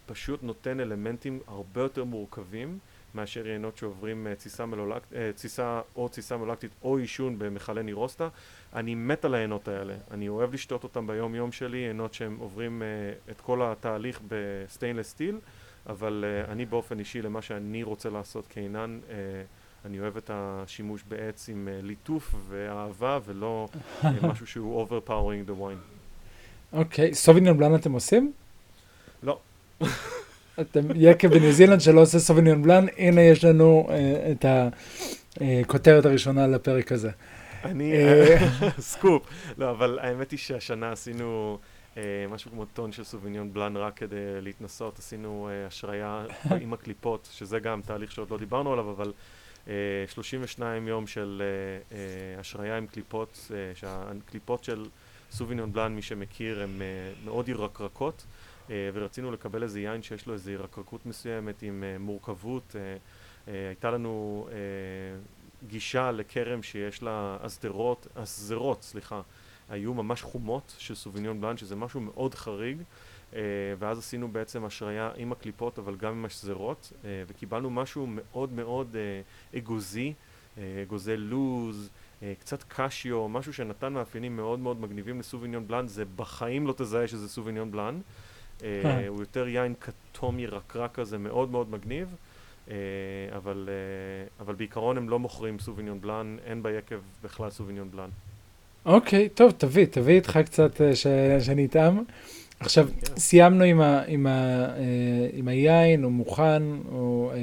[0.07, 2.79] פשוט נותן אלמנטים הרבה יותר מורכבים
[3.15, 8.29] מאשר יינות שעוברים uh, תסיסה, מלולק, uh, תסיסה או תסיסה מלולקטית או יישון במכלי נירוסטה.
[8.75, 12.83] אני מת על היינות האלה, אני אוהב לשתות אותם ביום יום שלי, יינות שהם עוברים
[12.83, 15.39] uh, את כל התהליך ב stainless steel,
[15.87, 19.13] אבל uh, אני באופן אישי למה שאני רוצה לעשות כעינן, uh,
[19.85, 25.61] אני אוהב את השימוש בעץ עם uh, ליטוף ואהבה ולא uh, משהו שהוא overpowering the
[25.61, 25.99] wine.
[26.73, 28.33] אוקיי, סוביניון בלאן אתם עושים?
[29.23, 29.39] לא.
[30.61, 34.45] אתם יקב בניו זילנד שלא עושה סוביניון בלאן, הנה יש לנו אה, את
[35.41, 37.11] הכותרת הראשונה לפרק הזה.
[37.65, 38.37] אני, אה.
[38.79, 39.23] סקופ,
[39.59, 41.59] לא, אבל האמת היא שהשנה עשינו
[41.97, 46.25] אה, משהו כמו טון של סוביניון בלאן רק כדי להתנסות, עשינו אה, השריה
[46.61, 49.13] עם הקליפות, שזה גם תהליך שעוד לא דיברנו עליו, אבל אה,
[50.07, 54.87] 32 יום של אה, אה, השריה עם קליפות, אה, שהקליפות של
[55.31, 56.87] סוביניון בלאן, מי שמכיר, הן אה,
[57.25, 58.27] מאוד ירקרקות,
[58.71, 62.77] אה, ורצינו לקבל איזה יין שיש לו איזו ירקרקות מסוימת עם אה, מורכבות.
[62.77, 62.97] אה,
[63.49, 64.57] אה, הייתה לנו אה,
[65.69, 69.21] גישה לכרם שיש לה השדרות, השזרות, סליחה,
[69.69, 72.85] היו ממש חומות של סוביניון בלאן, שזה משהו מאוד חריג, אה,
[73.79, 78.97] ואז עשינו בעצם השריה עם הקליפות, אבל גם עם השזרות, אה, וקיבלנו משהו מאוד מאוד
[78.97, 80.13] אה, אגוזי,
[80.59, 81.91] אה, אגוזי לוז,
[82.23, 87.07] אה, קצת קשיו, משהו שנתן מאפיינים מאוד מאוד מגניבים לסוביניון בלאן, זה בחיים לא תזהה
[87.09, 88.01] שזה סוביניון בלאן.
[88.63, 89.09] אה, אה.
[89.09, 92.09] הוא יותר יין כתום ירקרק כזה, מאוד מאוד מגניב.
[92.71, 92.75] אה,
[93.37, 98.09] אבל, אה, אבל בעיקרון הם לא מוכרים סוביניון בלאן, אין ביקב בכלל סוביניון בלאן.
[98.85, 101.07] אוקיי, טוב, תביא, תביא איתך קצת אה, ש-
[101.41, 102.05] שאני אטעם.
[102.61, 102.89] עכשיו.
[103.17, 107.37] סיימנו עם, ה, עם, ה, אה, עם היין, הוא מוכן, הוא אה,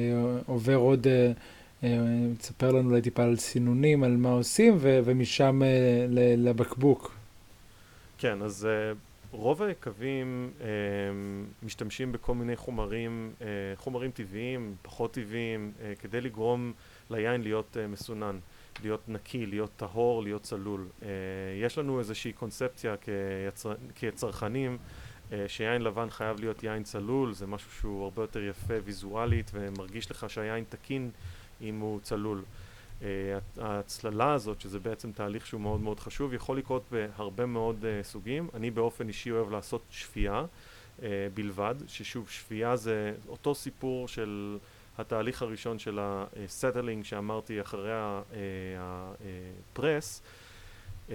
[0.45, 1.31] עובר עוד, אה,
[1.83, 1.89] אה,
[2.37, 5.61] תספר לנו אולי טיפה על סינונים, על מה עושים, ו, ומשם
[6.37, 7.15] לבקבוק.
[8.17, 8.67] כן, אז
[9.31, 10.51] רוב היקבים
[11.63, 13.31] משתמשים בכל מיני חומרים,
[13.75, 16.73] חומרים טבעיים, פחות טבעיים, כדי לגרום
[17.09, 18.37] ליין להיות מסונן,
[18.83, 20.87] להיות נקי, להיות טהור, להיות צלול.
[21.03, 21.07] אה,
[21.61, 24.77] יש לנו איזושהי קונספציה כיצר, כצרכנים,
[25.31, 30.11] אה, שיין לבן חייב להיות יין צלול, זה משהו שהוא הרבה יותר יפה ויזואלית ומרגיש
[30.11, 31.11] לך שהיין תקין
[31.61, 32.43] אם הוא צלול.
[33.01, 33.03] Uh,
[33.61, 38.49] ההצללה הזאת, שזה בעצם תהליך שהוא מאוד מאוד חשוב, יכול לקרות בהרבה מאוד uh, סוגים.
[38.53, 40.45] אני באופן אישי אוהב לעשות שפייה
[40.99, 44.57] uh, בלבד, ששוב, שפייה זה אותו סיפור של
[44.97, 47.91] התהליך הראשון של ה settling שאמרתי אחרי
[48.79, 50.21] ה press.
[51.07, 51.11] Uh,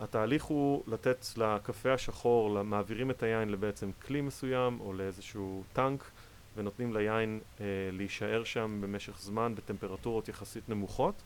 [0.00, 6.10] התהליך הוא לתת לקפה השחור, מעבירים את היין לבעצם כלי מסוים או לאיזשהו טנק
[6.56, 11.22] ונותנים ליין אה, להישאר שם במשך זמן בטמפרטורות יחסית נמוכות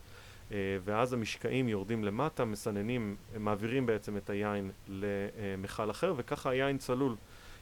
[0.51, 7.15] אה, ואז המשקעים יורדים למטה, מסננים, מעבירים בעצם את היין למכל אחר וככה היין צלול.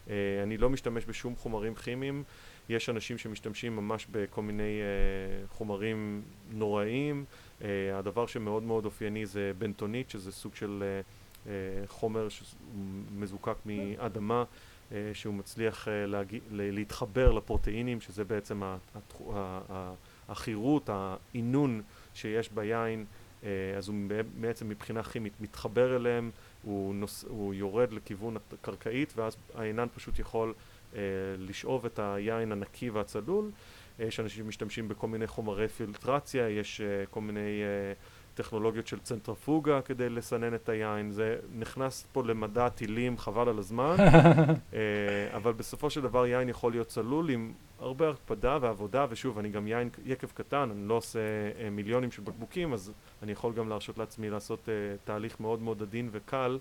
[0.10, 2.24] אה, אני לא משתמש בשום חומרים כימיים,
[2.70, 7.26] יש אנשים שמשתמשים ממש בכל מיני אה, חומרים נוראיים,
[7.62, 11.02] אה, הדבר שמאוד מאוד אופייני זה בנטונית שזה סוג של אה,
[11.52, 14.44] אה, חומר שמזוקק מאדמה
[14.92, 18.62] אה, שהוא מצליח אה, להגיע, להתחבר לפרוטאינים, שזה בעצם
[20.30, 21.82] החירות, העינון
[22.14, 23.06] שיש ביין,
[23.44, 23.96] אה, אז הוא
[24.40, 26.32] בעצם מבחינה כימית מתחבר אליהם,
[26.64, 30.54] הוא, נוס, הוא יורד לכיוון הקרקעית ואז העינן פשוט יכול
[31.38, 33.52] לשאוב את היין הנקי והצלול.
[34.00, 37.62] יש אנשים שמשתמשים בכל מיני חומרי פילטרציה, יש כל מיני
[38.36, 43.96] טכנולוגיות של צנטרפוגה כדי לסנן את היין, זה נכנס פה למדע טילים חבל על הזמן,
[45.38, 49.68] אבל בסופו של דבר יין יכול להיות צלול עם הרבה הקפדה ועבודה, ושוב, אני גם
[49.68, 51.20] יין יקב קטן, אני לא עושה
[51.72, 52.92] מיליונים של בקבוקים, אז
[53.24, 54.70] אני יכול גם להרשות לעצמי לעשות
[55.04, 56.60] תהליך מאוד מאוד עדין וקל,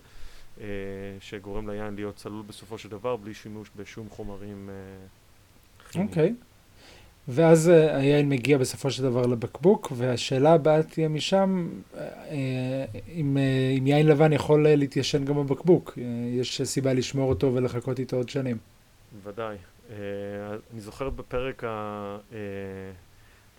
[1.19, 4.69] שגורם ליין להיות צלול בסופו של דבר, בלי שימוש בשום חומרים
[5.91, 6.09] כימיים.
[6.09, 6.33] אוקיי.
[6.39, 6.55] Okay.
[7.27, 13.75] ואז אה, היין מגיע בסופו של דבר לבקבוק, והשאלה הבאה תהיה משם, אה, אם, אה,
[13.79, 15.97] אם יין לבן יכול להתיישן גם בבקבוק,
[16.31, 18.57] יש סיבה לשמור אותו ולחכות איתו עוד שנים.
[19.23, 19.57] ודאי.
[20.73, 22.17] אני זוכר בפרק ה...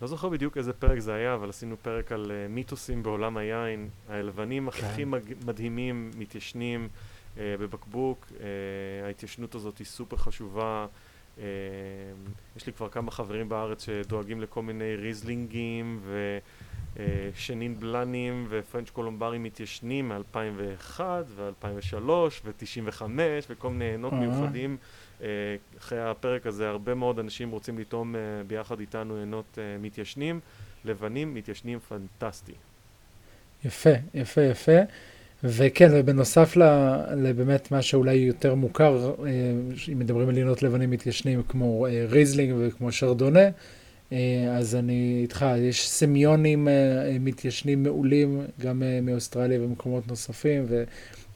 [0.01, 3.89] לא זוכר בדיוק איזה פרק זה היה, אבל עשינו פרק על מיתוסים בעולם היין.
[4.09, 4.85] הלבנים כן.
[4.85, 5.05] הכי
[5.45, 6.87] מדהימים מתיישנים
[7.37, 8.31] בבקבוק.
[9.05, 10.87] ההתיישנות הזאת היא סופר חשובה.
[11.37, 11.39] Uh,
[12.57, 16.37] יש לי כבר כמה חברים בארץ שדואגים לכל מיני ריזלינגים ו,
[16.95, 16.99] uh,
[17.79, 22.09] בלנים ופרנץ' קולומברים מתיישנים מ-2001 ו-2003
[22.45, 23.01] ו-95
[23.49, 24.77] וכל מיני יינות מיוחדים.
[25.77, 28.15] אחרי הפרק הזה הרבה מאוד אנשים רוצים לטעום
[28.47, 30.39] ביחד איתנו יינות מתיישנים.
[30.87, 32.51] לבנים מתיישנים פנטסטי.
[33.65, 34.77] יפה, יפה, יפה.
[35.43, 36.57] וכן, ובנוסף
[37.17, 39.31] לבאמת מה שאולי יותר מוכר, אה,
[39.93, 43.49] אם מדברים על יינות לבנים מתיישנים כמו אה, ריזלינג וכמו שרדונה,
[44.11, 44.17] אה,
[44.57, 46.67] אז אני איתך, יש סמיונים
[47.19, 50.65] מתיישנים מעולים, גם מאוסטרליה ומקומות נוספים,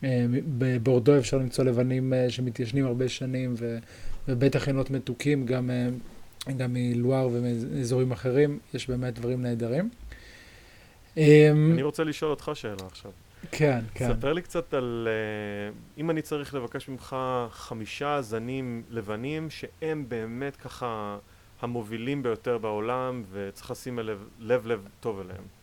[0.03, 3.53] ובבורדו אפשר למצוא לבנים שמתיישנים הרבה שנים,
[4.27, 5.69] ובטח עינות מתוקים, גם,
[6.57, 9.89] גם מלואר ומאזורים אחרים, יש באמת דברים נהדרים.
[11.17, 13.11] אני רוצה לשאול אותך שאלה עכשיו.
[13.51, 14.13] כן, כן.
[14.13, 15.07] ספר לי קצת על,
[15.97, 17.15] אם אני צריך לבקש ממך
[17.49, 21.17] חמישה זנים לבנים שהם באמת ככה
[21.61, 25.60] המובילים ביותר בעולם וצריך לשים לב לב, לב טוב אליהם.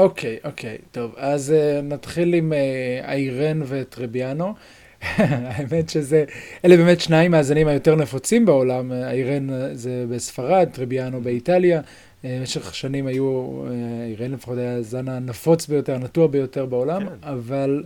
[0.00, 4.54] אוקיי, אוקיי, טוב, אז uh, נתחיל עם uh, איירן וטרביאנו.
[5.50, 6.24] האמת שזה,
[6.64, 11.80] אלה באמת שניים מהזנים היותר נפוצים בעולם, איירן זה בספרד, טרביאנו באיטליה.
[12.24, 17.14] במשך שנים היו, אה, איראן לפחות היה הזן הנפוץ ביותר, הנטוע ביותר בעולם, כן.
[17.22, 17.84] אבל,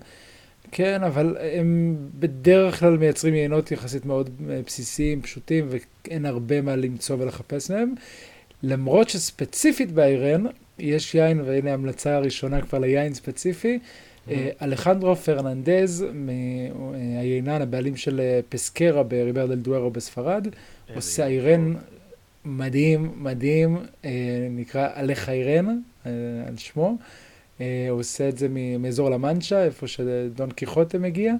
[0.72, 6.76] כן, אבל הם בדרך כלל מייצרים יינות יחסית מאוד אה, בסיסיים, פשוטים, ואין הרבה מה
[6.76, 7.94] למצוא ולחפש מהם.
[8.62, 10.44] למרות שספציפית באיירן,
[10.78, 14.32] יש יין, והנה ההמלצה הראשונה כבר ליין ספציפי, mm-hmm.
[14.62, 16.04] אלחנדרו פרננדז,
[17.20, 20.48] היינן, הבעלים של פסקרה בריברה דל דוארו בספרד,
[20.94, 21.74] עושה איירן
[22.44, 24.10] מדהים, מדהים, אה,
[24.50, 25.66] נקרא אלחאיירן,
[26.06, 26.10] אה,
[26.48, 26.96] על שמו.
[27.60, 31.34] אה, הוא עושה את זה מאזור לה מנצ'ה, איפה שדון קיחוטה מגיע,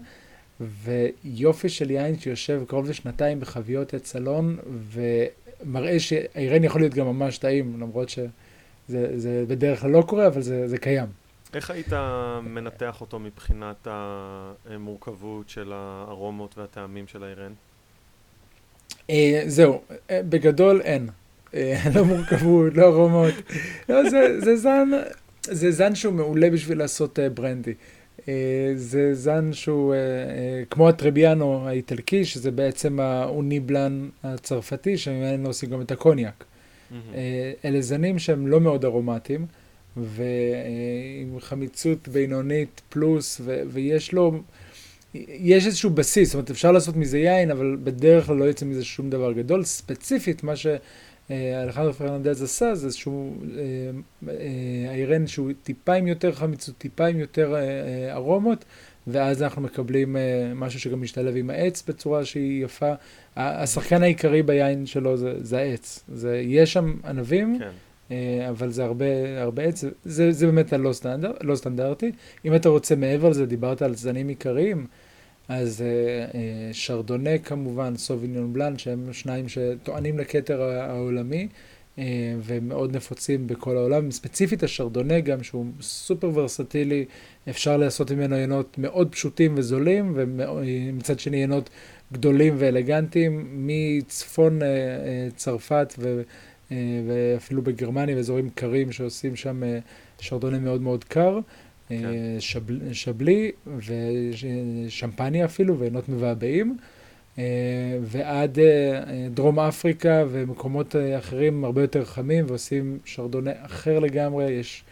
[0.61, 4.57] ויופי של יין שיושב קרוב לשנתיים בחביות עץ אלון,
[4.93, 8.09] ומראה שהאיירן יכול להיות גם ממש טעים, למרות
[8.89, 11.07] שזה בדרך כלל לא קורה, אבל זה, זה קיים.
[11.55, 11.93] איך היית
[12.43, 17.53] מנתח אותו מבחינת המורכבות של הארומות והטעמים של האיירן?
[19.11, 21.09] אה, זהו, אה, בגדול אין.
[21.55, 23.35] אה, לא מורכבות, לא ארומות.
[23.89, 24.91] לא, זה, זה זן,
[25.43, 27.75] זה זן שהוא מעולה בשביל לעשות ברנדי.
[28.75, 29.95] זה זן שהוא
[30.71, 36.45] כמו הטרביאנו האיטלקי, שזה בעצם האוניבלן הצרפתי, שממנו עושים גם את הקוניאק.
[37.65, 39.47] אלה זנים שהם לא מאוד ארומטיים,
[39.97, 44.41] ועם חמיצות בינונית פלוס, ויש לו...
[45.29, 48.85] יש איזשהו בסיס, זאת אומרת, אפשר לעשות מזה יין, אבל בדרך כלל לא יוצא מזה
[48.85, 49.65] שום דבר גדול.
[49.65, 50.53] ספציפית, מה
[51.29, 53.37] שאלחנדרו פרננדז עשה, זה איזשהו
[54.89, 58.65] איירן אה, שהוא טיפה עם יותר חמיצות, טיפה עם יותר אה, אה, ארומות,
[59.07, 60.17] ואז אנחנו מקבלים
[60.55, 62.93] משהו שגם משתלב עם העץ בצורה שהיא יפה.
[63.37, 66.05] השחקן העיקרי ביין שלו זה, זה העץ.
[66.09, 67.59] זה, יש שם ענבים.
[67.59, 67.71] כן.
[68.49, 69.07] אבל זה הרבה,
[69.43, 72.13] הרבה עץ, זה, זה באמת הלא סטנדר, לא סטנדרטי.
[72.45, 74.87] אם אתה רוצה מעבר לזה, דיברת על זנים עיקריים,
[75.49, 75.87] אז אה,
[76.35, 81.49] אה, שרדונה כמובן, סוביניון בלאן, שהם שניים שטוענים לכתר העולמי
[81.99, 82.05] אה,
[82.43, 84.11] ומאוד נפוצים בכל העולם.
[84.11, 87.05] ספציפית השרדונה גם, שהוא סופר ורסטילי,
[87.49, 91.71] אפשר לעשות ממנו עיינות מאוד פשוטים וזולים, ומצד שני עיינות
[92.13, 94.61] גדולים ואלגנטיים, מצפון
[95.37, 96.23] צרפת ו...
[97.07, 99.63] ואפילו בגרמניה, ואזורים קרים שעושים שם
[100.19, 101.39] שרדונה מאוד מאוד קר.
[101.89, 102.05] כן.
[102.05, 103.51] אה, שבל, שבלי
[104.87, 106.77] ושמפניה אפילו, ועינות מבעבעים,
[107.39, 107.45] אה,
[108.03, 114.85] ועד אה, דרום אפריקה ומקומות אחרים הרבה יותר חמים, ועושים שרדונה אחר לגמרי, יש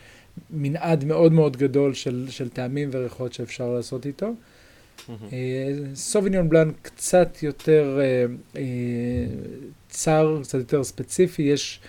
[0.51, 4.35] מנעד מאוד מאוד גדול של, של טעמים וריחות שאפשר לעשות איתו.
[5.95, 8.01] סוביניון בלאן קצת יותר
[9.89, 11.81] צר, קצת יותר ספציפי, יש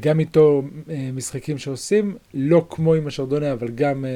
[0.00, 4.10] גם איתו אה, משחקים שעושים, לא כמו עם השרדונה, אבל גם אה,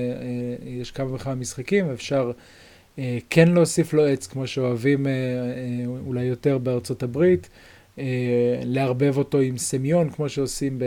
[0.66, 2.32] יש כמה וכמה משחקים, אפשר
[3.30, 5.06] כן להוסיף לו עץ, כמו שאוהבים
[6.06, 7.48] אולי יותר בארצות הברית,
[8.64, 10.78] לערבב אותו עם סמיון, כמו שעושים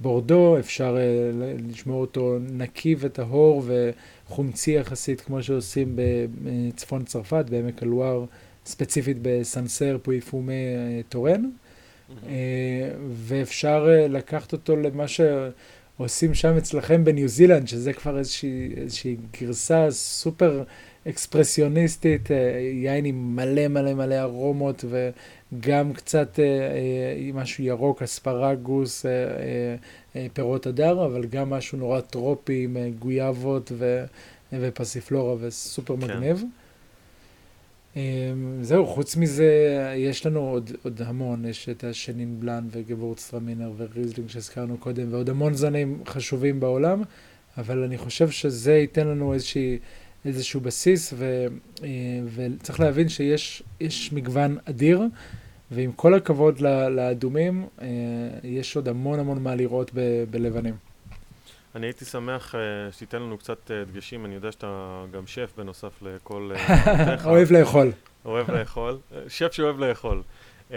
[0.00, 0.96] בבורדו, אפשר
[1.68, 3.62] לשמור אותו נקי וטהור
[4.28, 8.24] וחומצי יחסית, כמו שעושים בצפון צרפת, בעמק הלואר,
[8.66, 10.54] ספציפית בסנסר פויפומי
[11.08, 11.50] טורן.
[12.28, 19.16] אה, ואפשר אה, לקחת אותו למה שעושים שם אצלכם בניו זילנד, שזה כבר איזושהי, איזושהי
[19.40, 20.62] גרסה סופר
[21.08, 22.36] אקספרסיוניסטית, אה,
[22.72, 24.84] יין עם מלא מלא מלא ארומות
[25.52, 26.38] וגם קצת
[27.34, 29.06] משהו ירוק, אספרגוס,
[30.32, 34.04] פירות הדר, אבל גם משהו נורא טרופי עם גויאבות ו...
[34.52, 36.02] ופסיפלורה וסופר כן.
[36.02, 36.44] מגניב.
[38.62, 39.50] זהו, חוץ מזה,
[39.96, 45.54] יש לנו עוד, עוד המון, יש את השנין בלאן וגבורצטרמינר וריזלינג שהזכרנו קודם, ועוד המון
[45.54, 47.02] זנים חשובים בעולם,
[47.58, 49.78] אבל אני חושב שזה ייתן לנו איזושהי,
[50.24, 51.46] איזשהו בסיס, ו,
[52.34, 55.02] וצריך להבין שיש מגוון אדיר.
[55.70, 57.88] ועם כל הכבוד לאדומים, אה,
[58.44, 59.90] יש עוד המון המון מה לראות
[60.30, 60.74] בלבנים.
[61.76, 62.58] אני הייתי שמח uh,
[62.92, 66.52] שתיתן לנו קצת uh, דגשים, אני יודע שאתה גם שף בנוסף לכל...
[66.56, 67.92] Uh, אוהב לאכול.
[68.24, 70.22] אוהב לאכול, שף שאוהב לאכול.
[70.70, 70.72] Uh,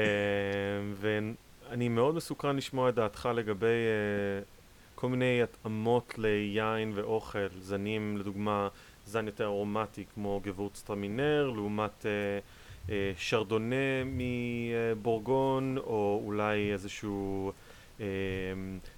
[1.00, 4.46] ואני מאוד מסוקרן לשמוע את דעתך לגבי uh,
[4.96, 8.68] כל מיני התאמות ליין ואוכל, זנים, לדוגמה,
[9.06, 12.06] זן יותר ארומטי כמו גבורצטרמינר, לעומת...
[12.06, 12.06] Uh,
[12.92, 17.52] אה, שרדונה מבורגון, או אולי איזשהו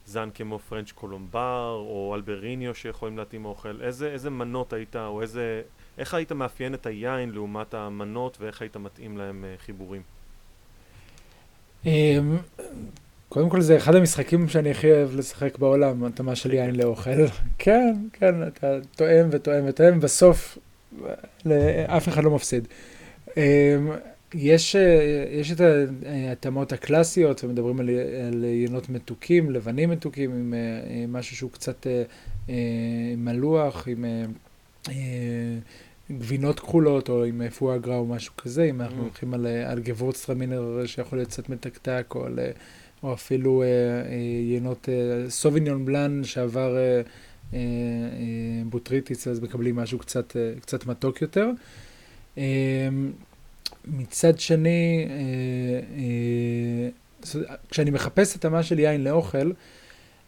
[0.05, 3.81] זן כמו פרנץ' קולומבר, או אלבריניו שיכולים להתאים אוכל.
[3.81, 5.61] איזה, איזה מנות היית, או איזה,
[5.97, 10.01] איך היית מאפיין את היין לעומת המנות, ואיך היית מתאים להם אה, חיבורים?
[11.85, 12.37] אמ,
[13.29, 17.27] קודם כל זה אחד המשחקים שאני הכי אוהב לשחק בעולם, התאמה של יין לאוכל.
[17.57, 20.57] כן, כן, אתה טועם וטועם וטועם, בסוף
[21.87, 22.67] אף אחד לא מפסיד.
[24.35, 25.61] אמ, יש, אה, יש את
[26.05, 27.89] ההתאמות הקלאסיות, ומדברים על,
[28.27, 32.53] על יינות מתוקים, לבנים מתוקים, עם, אה, עם משהו שהוא קצת אה,
[33.17, 34.05] מלוח, עם
[36.11, 39.01] גבינות כחולות, או עם פואגרה או משהו כזה, אם אנחנו mm.
[39.01, 42.39] הולכים על, על גבורצטרמינר שיכול להיות קצת מתקתק, או, על,
[43.03, 43.63] או אפילו
[44.49, 44.89] יינות
[45.29, 46.77] סוביניון בלאן שעבר
[48.65, 51.49] בוטריטיס, אז מקבלים משהו קצת, קצת מתוק יותר.
[53.87, 55.15] מצד שני, אה,
[55.97, 59.51] אה, כשאני מחפש את המה של יין לאוכל,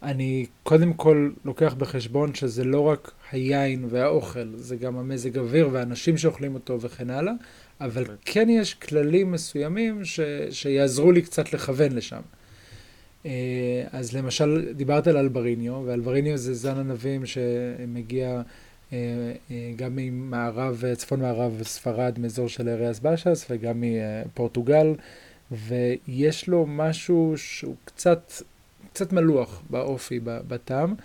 [0.03, 6.17] אני קודם כל לוקח בחשבון שזה לא רק היין והאוכל, זה גם המזג אוויר והאנשים
[6.17, 7.33] שאוכלים אותו וכן הלאה,
[7.81, 12.21] אבל כן, כן יש כללים מסוימים ש, שיעזרו לי קצת לכוון לשם.
[13.25, 13.31] אה,
[13.91, 18.41] אז למשל, דיברת על אלבריניו, ואלבריניו זה זן ענבים שמגיע
[19.75, 24.95] גם ממערב, צפון מערב ספרד, מאזור של אריאס באשס, וגם מפורטוגל,
[25.51, 28.31] ויש לו משהו שהוא קצת,
[28.93, 30.95] קצת מלוח באופי, בטעם,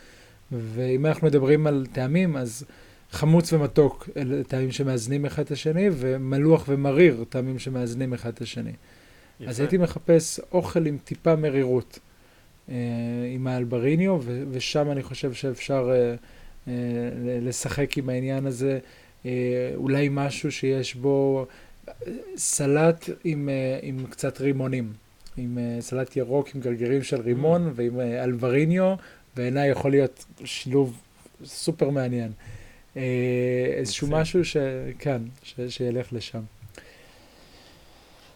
[0.53, 2.65] ואם אנחנו מדברים על טעמים, אז
[3.11, 8.73] חמוץ ומתוק אלה טעמים שמאזנים אחד את השני, ומלוח ומריר טעמים שמאזנים אחד את השני.
[9.41, 9.51] יפה.
[9.51, 11.99] אז הייתי מחפש אוכל עם טיפה מרירות,
[12.69, 12.75] אה,
[13.35, 14.21] עם האלבריניו,
[14.51, 15.91] ושם אני חושב שאפשר...
[15.93, 16.15] אה,
[17.43, 18.79] לשחק עם העניין הזה,
[19.27, 19.31] אה,
[19.75, 21.47] אולי משהו שיש בו
[22.37, 24.93] סלט עם, אה, עם קצת רימונים,
[25.37, 27.73] עם סלט ירוק עם גרגירים של רימון mm.
[27.75, 28.95] ועם אלבריניו,
[29.37, 31.01] בעיניי יכול להיות שילוב
[31.45, 32.33] סופר מעניין.
[33.77, 36.43] איזשהו משהו שכן, ש, שילך לשם.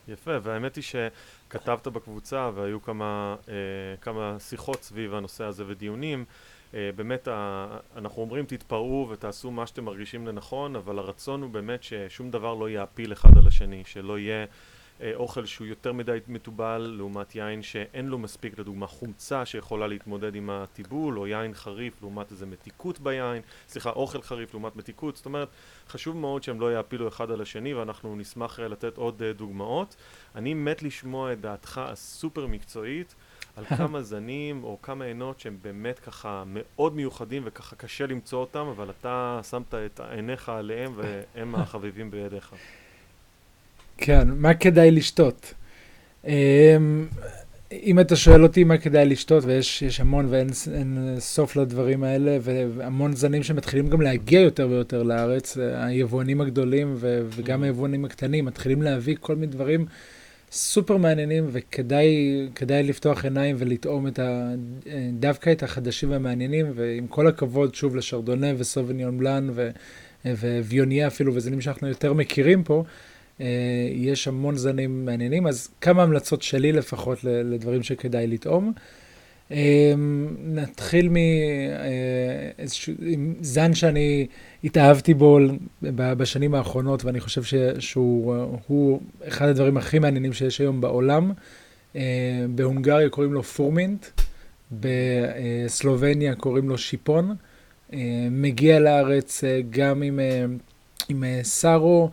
[0.09, 3.55] יפה, והאמת היא שכתבת בקבוצה והיו כמה, אה,
[4.01, 6.25] כמה שיחות סביב הנושא הזה ודיונים.
[6.75, 7.29] אה, באמת
[7.97, 12.71] אנחנו אומרים תתפרעו ותעשו מה שאתם מרגישים לנכון, אבל הרצון הוא באמת ששום דבר לא
[12.71, 14.47] יעפיל אחד על השני, שלא יהיה
[15.03, 20.35] אה, אוכל שהוא יותר מדי מתובל לעומת יין שאין לו מספיק לדוגמה חומצה שיכולה להתמודד
[20.35, 25.27] עם הטיבול, או יין חריף לעומת איזה מתיקות ביין, סליחה אוכל חריף לעומת מתיקות, זאת
[25.27, 25.49] אומרת
[25.89, 29.97] חשוב מאוד שהם לא יעפילו אחד על השני ואנחנו נשמח אה, לתת עוד דוגמאות.
[30.35, 33.15] אני מת לשמוע את דעתך הסופר מקצועית
[33.57, 38.67] על כמה זנים או כמה עינות שהם באמת ככה מאוד מיוחדים וככה קשה למצוא אותם,
[38.77, 42.53] אבל אתה שמת את עיניך עליהם והם החביבים בידיך.
[43.97, 45.55] כן, מה כדאי לשתות?
[46.25, 47.07] אמ,
[47.73, 50.49] אם אתה שואל אותי מה כדאי לשתות, ויש המון ואין
[51.19, 57.65] סוף לדברים האלה, והמון זנים שמתחילים גם להגיע יותר ויותר לארץ, היבואנים הגדולים וגם mm.
[57.65, 59.87] היבואנים הקטנים מתחילים להביא כל מיני דברים
[60.53, 64.55] סופר מעניינים, וכדאי לפתוח עיניים ולטעום את ה,
[65.13, 69.51] דווקא את החדשים והמעניינים, ועם כל הכבוד, שוב, לשרדונה וסוביניון בלאן
[70.25, 72.85] וויוניה אפילו, וזנים שאנחנו יותר מכירים פה,
[73.41, 73.47] אה,
[73.93, 78.73] יש המון זנים מעניינים, אז כמה המלצות שלי לפחות לדברים שכדאי לטעום.
[79.53, 81.09] אמ, נתחיל
[82.59, 82.95] מאיזשהו
[83.57, 84.27] אה, שאני
[84.65, 85.39] התאהבתי בו
[85.93, 87.43] בשנים האחרונות, ואני חושב
[87.79, 91.33] שהוא אחד הדברים הכי מעניינים שיש היום בעולם.
[91.97, 92.03] אה,
[92.55, 94.07] בהונגריה קוראים לו פורמינט,
[94.73, 97.35] בסלובניה קוראים לו שיפון.
[97.93, 97.99] אה,
[98.31, 100.21] מגיע לארץ גם עם,
[101.09, 102.11] עם סארו.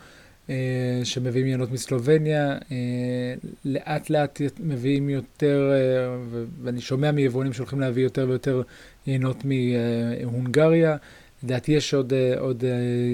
[0.49, 3.33] אה, שמביאים יינות מסלובניה, אה,
[3.65, 8.61] לאט לאט מביאים יותר, אה, ואני שומע מיבואנים שהולכים להביא יותר ויותר
[9.07, 10.97] יינות מהונגריה,
[11.43, 12.63] לדעתי יש עוד, עוד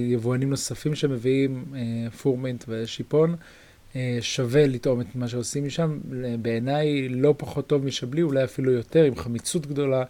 [0.09, 1.65] יבואנים נוספים שמביאים
[2.21, 3.35] פורמנט ושיפון.
[4.21, 5.99] שווה לטעום את מה שעושים משם.
[6.41, 10.03] בעיניי לא פחות טוב משבלי, אולי אפילו יותר, עם חמיצות גדולה,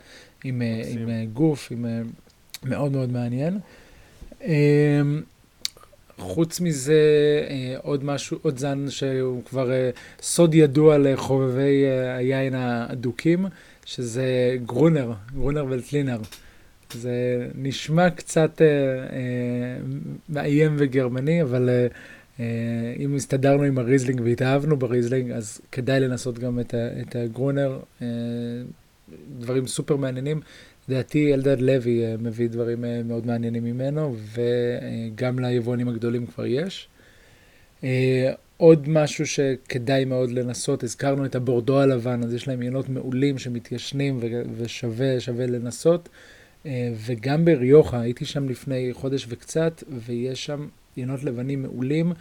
[0.44, 1.86] עם, עם גוף, עם
[2.64, 3.60] מאוד מאוד מעניין.
[6.18, 6.94] חוץ מזה,
[7.50, 9.90] אה, עוד משהו, עוד זן שהוא כבר אה,
[10.22, 13.46] סוד ידוע לחובבי אה, היין האדוקים,
[13.86, 16.20] שזה גרונר, גרונר ולטלינר.
[16.94, 18.62] זה נשמע קצת
[20.30, 21.70] מאיים וגרמני, אבל
[23.00, 26.60] אם הסתדרנו עם הריזלינג והתאהבנו בריזלינג, אז כדאי לנסות גם
[27.02, 27.80] את הגרונר.
[29.40, 30.42] דברים סופר מעניינים.
[30.90, 36.88] לדעתי אלדד לוי אה, מביא דברים אה, מאוד מעניינים ממנו, וגם ליבואנים הגדולים כבר יש.
[37.84, 43.38] אה, עוד משהו שכדאי מאוד לנסות, הזכרנו את הבורדו הלבן, אז יש להם עיינות מעולים
[43.38, 44.20] שמתיישנים
[44.58, 46.10] ושווה שווה לנסות.
[47.06, 52.14] וגם בריוחה, הייתי שם לפני חודש וקצת, ויש שם עיינות לבנים מעולים.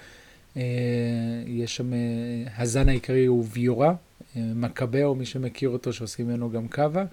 [1.47, 1.93] יש שם,
[2.57, 3.95] הזן העיקרי הוא ויורה,
[4.37, 7.05] מקבאו, מי שמכיר אותו, שעושים ממנו גם קאבה.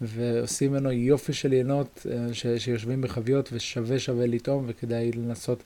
[0.00, 5.62] ועושים ממנו יופי של יינות אה, ש, שיושבים בחביות ושווה שווה לטעום וכדאי לנסות.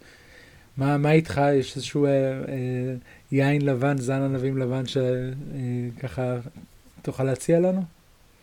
[0.76, 1.40] מה, מה איתך?
[1.54, 2.94] יש איזשהו אה, אה,
[3.32, 6.38] יין לבן, זן ענבים לבן שככה אה,
[7.02, 7.82] תוכל להציע לנו?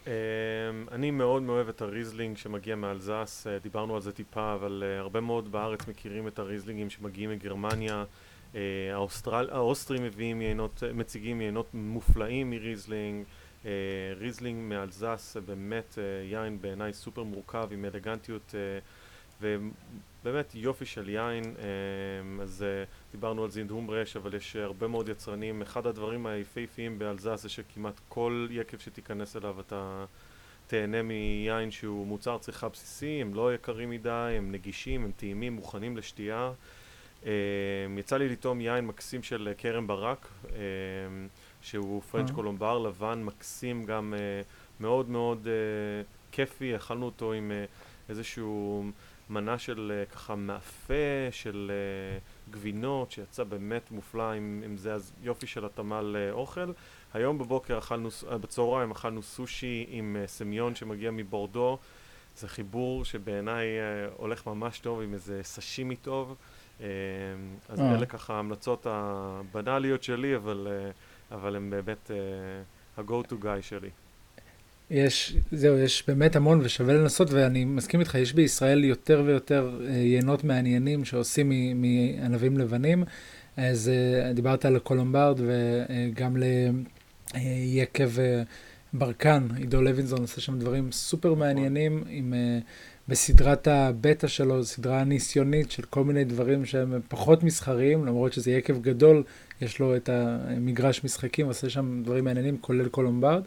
[0.05, 0.09] Um,
[0.91, 5.51] אני מאוד מאוהב בריזלינג שמגיע מאלזס, uh, דיברנו על זה טיפה, אבל uh, הרבה מאוד
[5.51, 8.03] בארץ מכירים את הריזלינגים שמגיעים מגרמניה.
[8.53, 8.57] Uh,
[8.93, 13.23] האוסטר, האוסטרים מביאים יינות, מציגים יינות מופלאים מריזלינג.
[13.67, 13.71] אה,
[14.19, 18.79] ריזלינג מאלזס זה באמת אה, יין בעיניי סופר מורכב עם אלגנטיות אה,
[19.41, 21.43] ובאמת יופי של יין
[22.41, 22.65] אז
[23.11, 25.61] דיברנו על זינדהום רש אבל יש הרבה מאוד יצרנים.
[25.61, 30.05] אחד הדברים היפהפיים באלזס זה שכמעט כל יקב שתיכנס אליו אתה
[30.67, 35.97] תהנה מיין שהוא מוצר צריכה בסיסי הם לא יקרים מדי הם נגישים הם טעימים מוכנים
[35.97, 36.51] לשתייה.
[37.97, 40.27] יצא לי לטעום יין מקסים של כרם ברק
[41.67, 42.35] שהוא פרנץ' אה.
[42.35, 48.83] קולומבר לבן מקסים גם uh, מאוד מאוד uh, כיפי, אכלנו אותו עם uh, איזשהו
[49.29, 50.93] מנה של uh, ככה מאפה
[51.31, 54.93] של uh, גבינות שיצא באמת מופלא עם, עם זה.
[54.93, 56.71] אז יופי של התאמה לאוכל.
[57.13, 58.09] היום בבוקר אכלנו,
[58.41, 61.77] בצהריים אכלנו סושי עם uh, סמיון שמגיע מבורדו.
[62.37, 66.35] זה חיבור שבעיניי uh, הולך ממש טוב עם איזה סשימי טוב
[66.79, 66.83] uh,
[67.69, 70.93] אז אלה ככה ההמלצות הבנאליות שלי אבל uh,
[71.31, 73.89] אבל הם באמת uh, ה-go to guy שלי.
[74.89, 79.91] יש, זהו, יש באמת המון ושווה לנסות, ואני מסכים איתך, יש בישראל יותר ויותר uh,
[79.91, 81.51] יינות מעניינים שעושים
[81.81, 83.03] מענבים לבנים.
[83.57, 86.37] אז uh, דיברת על הקולומברד וגם
[87.33, 88.09] ליקב
[88.93, 92.33] ברקן, עידו לוינזון עושה שם דברים סופר מעניינים עם...
[93.09, 98.81] בסדרת הבטא שלו, סדרה ניסיונית של כל מיני דברים שהם פחות מסחריים, למרות שזה יקב
[98.81, 99.23] גדול,
[99.61, 103.43] יש לו את המגרש משחקים, עושה שם דברים מעניינים, כולל קולומברד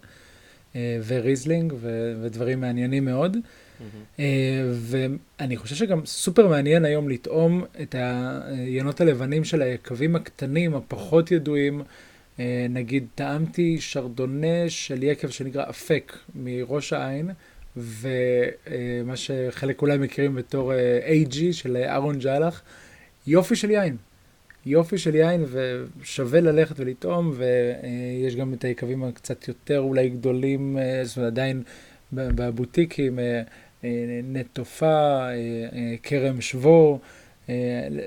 [0.77, 1.75] אה, וריזלינג
[2.23, 3.37] ודברים מעניינים מאוד.
[3.37, 4.23] Mm-hmm.
[4.73, 11.83] ואני חושב שגם סופר מעניין היום לטעום את היינות הלבנים של היקבים הקטנים, הפחות ידועים.
[12.41, 17.31] אה, נגיד, טעמתי שרדונה של יקב שנקרא אפק מראש העין.
[17.77, 20.73] ומה שחלק אולי מכירים בתור
[21.07, 22.63] AG של אהרון ג'אלח,
[23.27, 23.97] יופי של יין.
[24.67, 31.17] יופי של יין ושווה ללכת ולטעום ויש גם את היקבים הקצת יותר אולי גדולים, זאת
[31.17, 31.63] אומרת עדיין
[32.13, 33.19] בבוטיקים,
[34.25, 35.27] נטופה,
[36.03, 37.01] כרם שבור,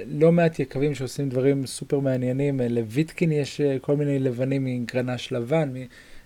[0.08, 5.74] לא מעט יקבים שעושים דברים סופר מעניינים, לויטקין יש כל מיני לבנים מגרנש לבן,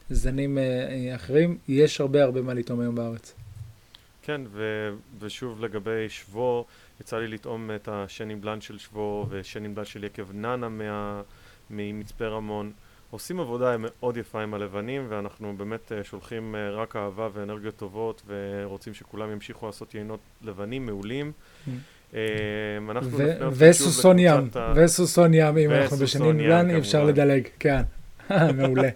[0.09, 3.33] זנים אה, אחרים, יש הרבה הרבה מה לטעום היום בארץ.
[4.21, 6.65] כן, ו- ושוב לגבי שבו,
[7.01, 11.21] יצא לי לטעום את השנים בלאן של שבו ושנים בלאן של יקב נאנה מה-
[11.69, 12.71] ממצפה רמון.
[13.11, 18.21] עושים עבודה מאוד יפה עם הלבנים ואנחנו באמת אה, שולחים אה, רק אהבה ואנרגיות טובות
[18.27, 21.31] ורוצים שכולם ימשיכו לעשות יינות לבנים מעולים.
[21.67, 21.69] Mm.
[23.57, 27.81] וסוסון ים, וסוסון ים, אם אנחנו בשנים בלאן אי אפשר לדלג, כן.
[28.57, 28.89] מעולה.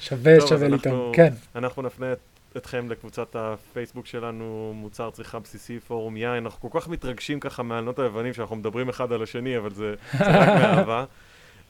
[0.00, 1.32] שווה, שווה לטעום, כן.
[1.56, 2.12] אנחנו נפנה
[2.56, 6.44] אתכם לקבוצת הפייסבוק שלנו, מוצר צריכה בסיסי, פורום יין.
[6.44, 10.48] אנחנו כל כך מתרגשים ככה מהענות היוונים שאנחנו מדברים אחד על השני, אבל זה רק
[10.60, 11.04] מאהבה.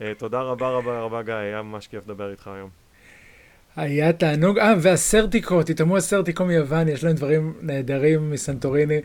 [0.01, 2.71] אה, תודה רבה רבה רבה גיא, היה ממש כיף לדבר איתך היום.
[3.77, 9.01] היה תענוג, אה, והסרטיקו, תטעמו הסרטיקו מיוון, יש להם דברים נהדרים מסנטוריני,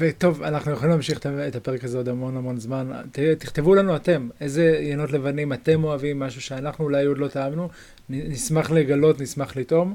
[0.00, 1.18] וטוב, אנחנו יכולים להמשיך
[1.48, 2.90] את הפרק הזה עוד המון המון זמן.
[3.12, 7.68] ת, תכתבו לנו אתם, איזה יינות לבנים אתם אוהבים, משהו שאנחנו אולי עוד לא טעמנו,
[8.08, 9.94] נשמח לגלות, נשמח לטעום.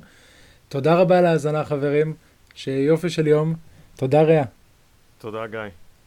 [0.69, 2.13] תודה רבה על ההאזנה חברים,
[2.55, 3.53] שיופי של יום,
[3.95, 4.43] תודה רע.
[5.17, 5.59] תודה גיא.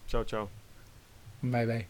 [0.08, 0.46] צ'או צ'או.
[1.42, 1.89] ביי ביי.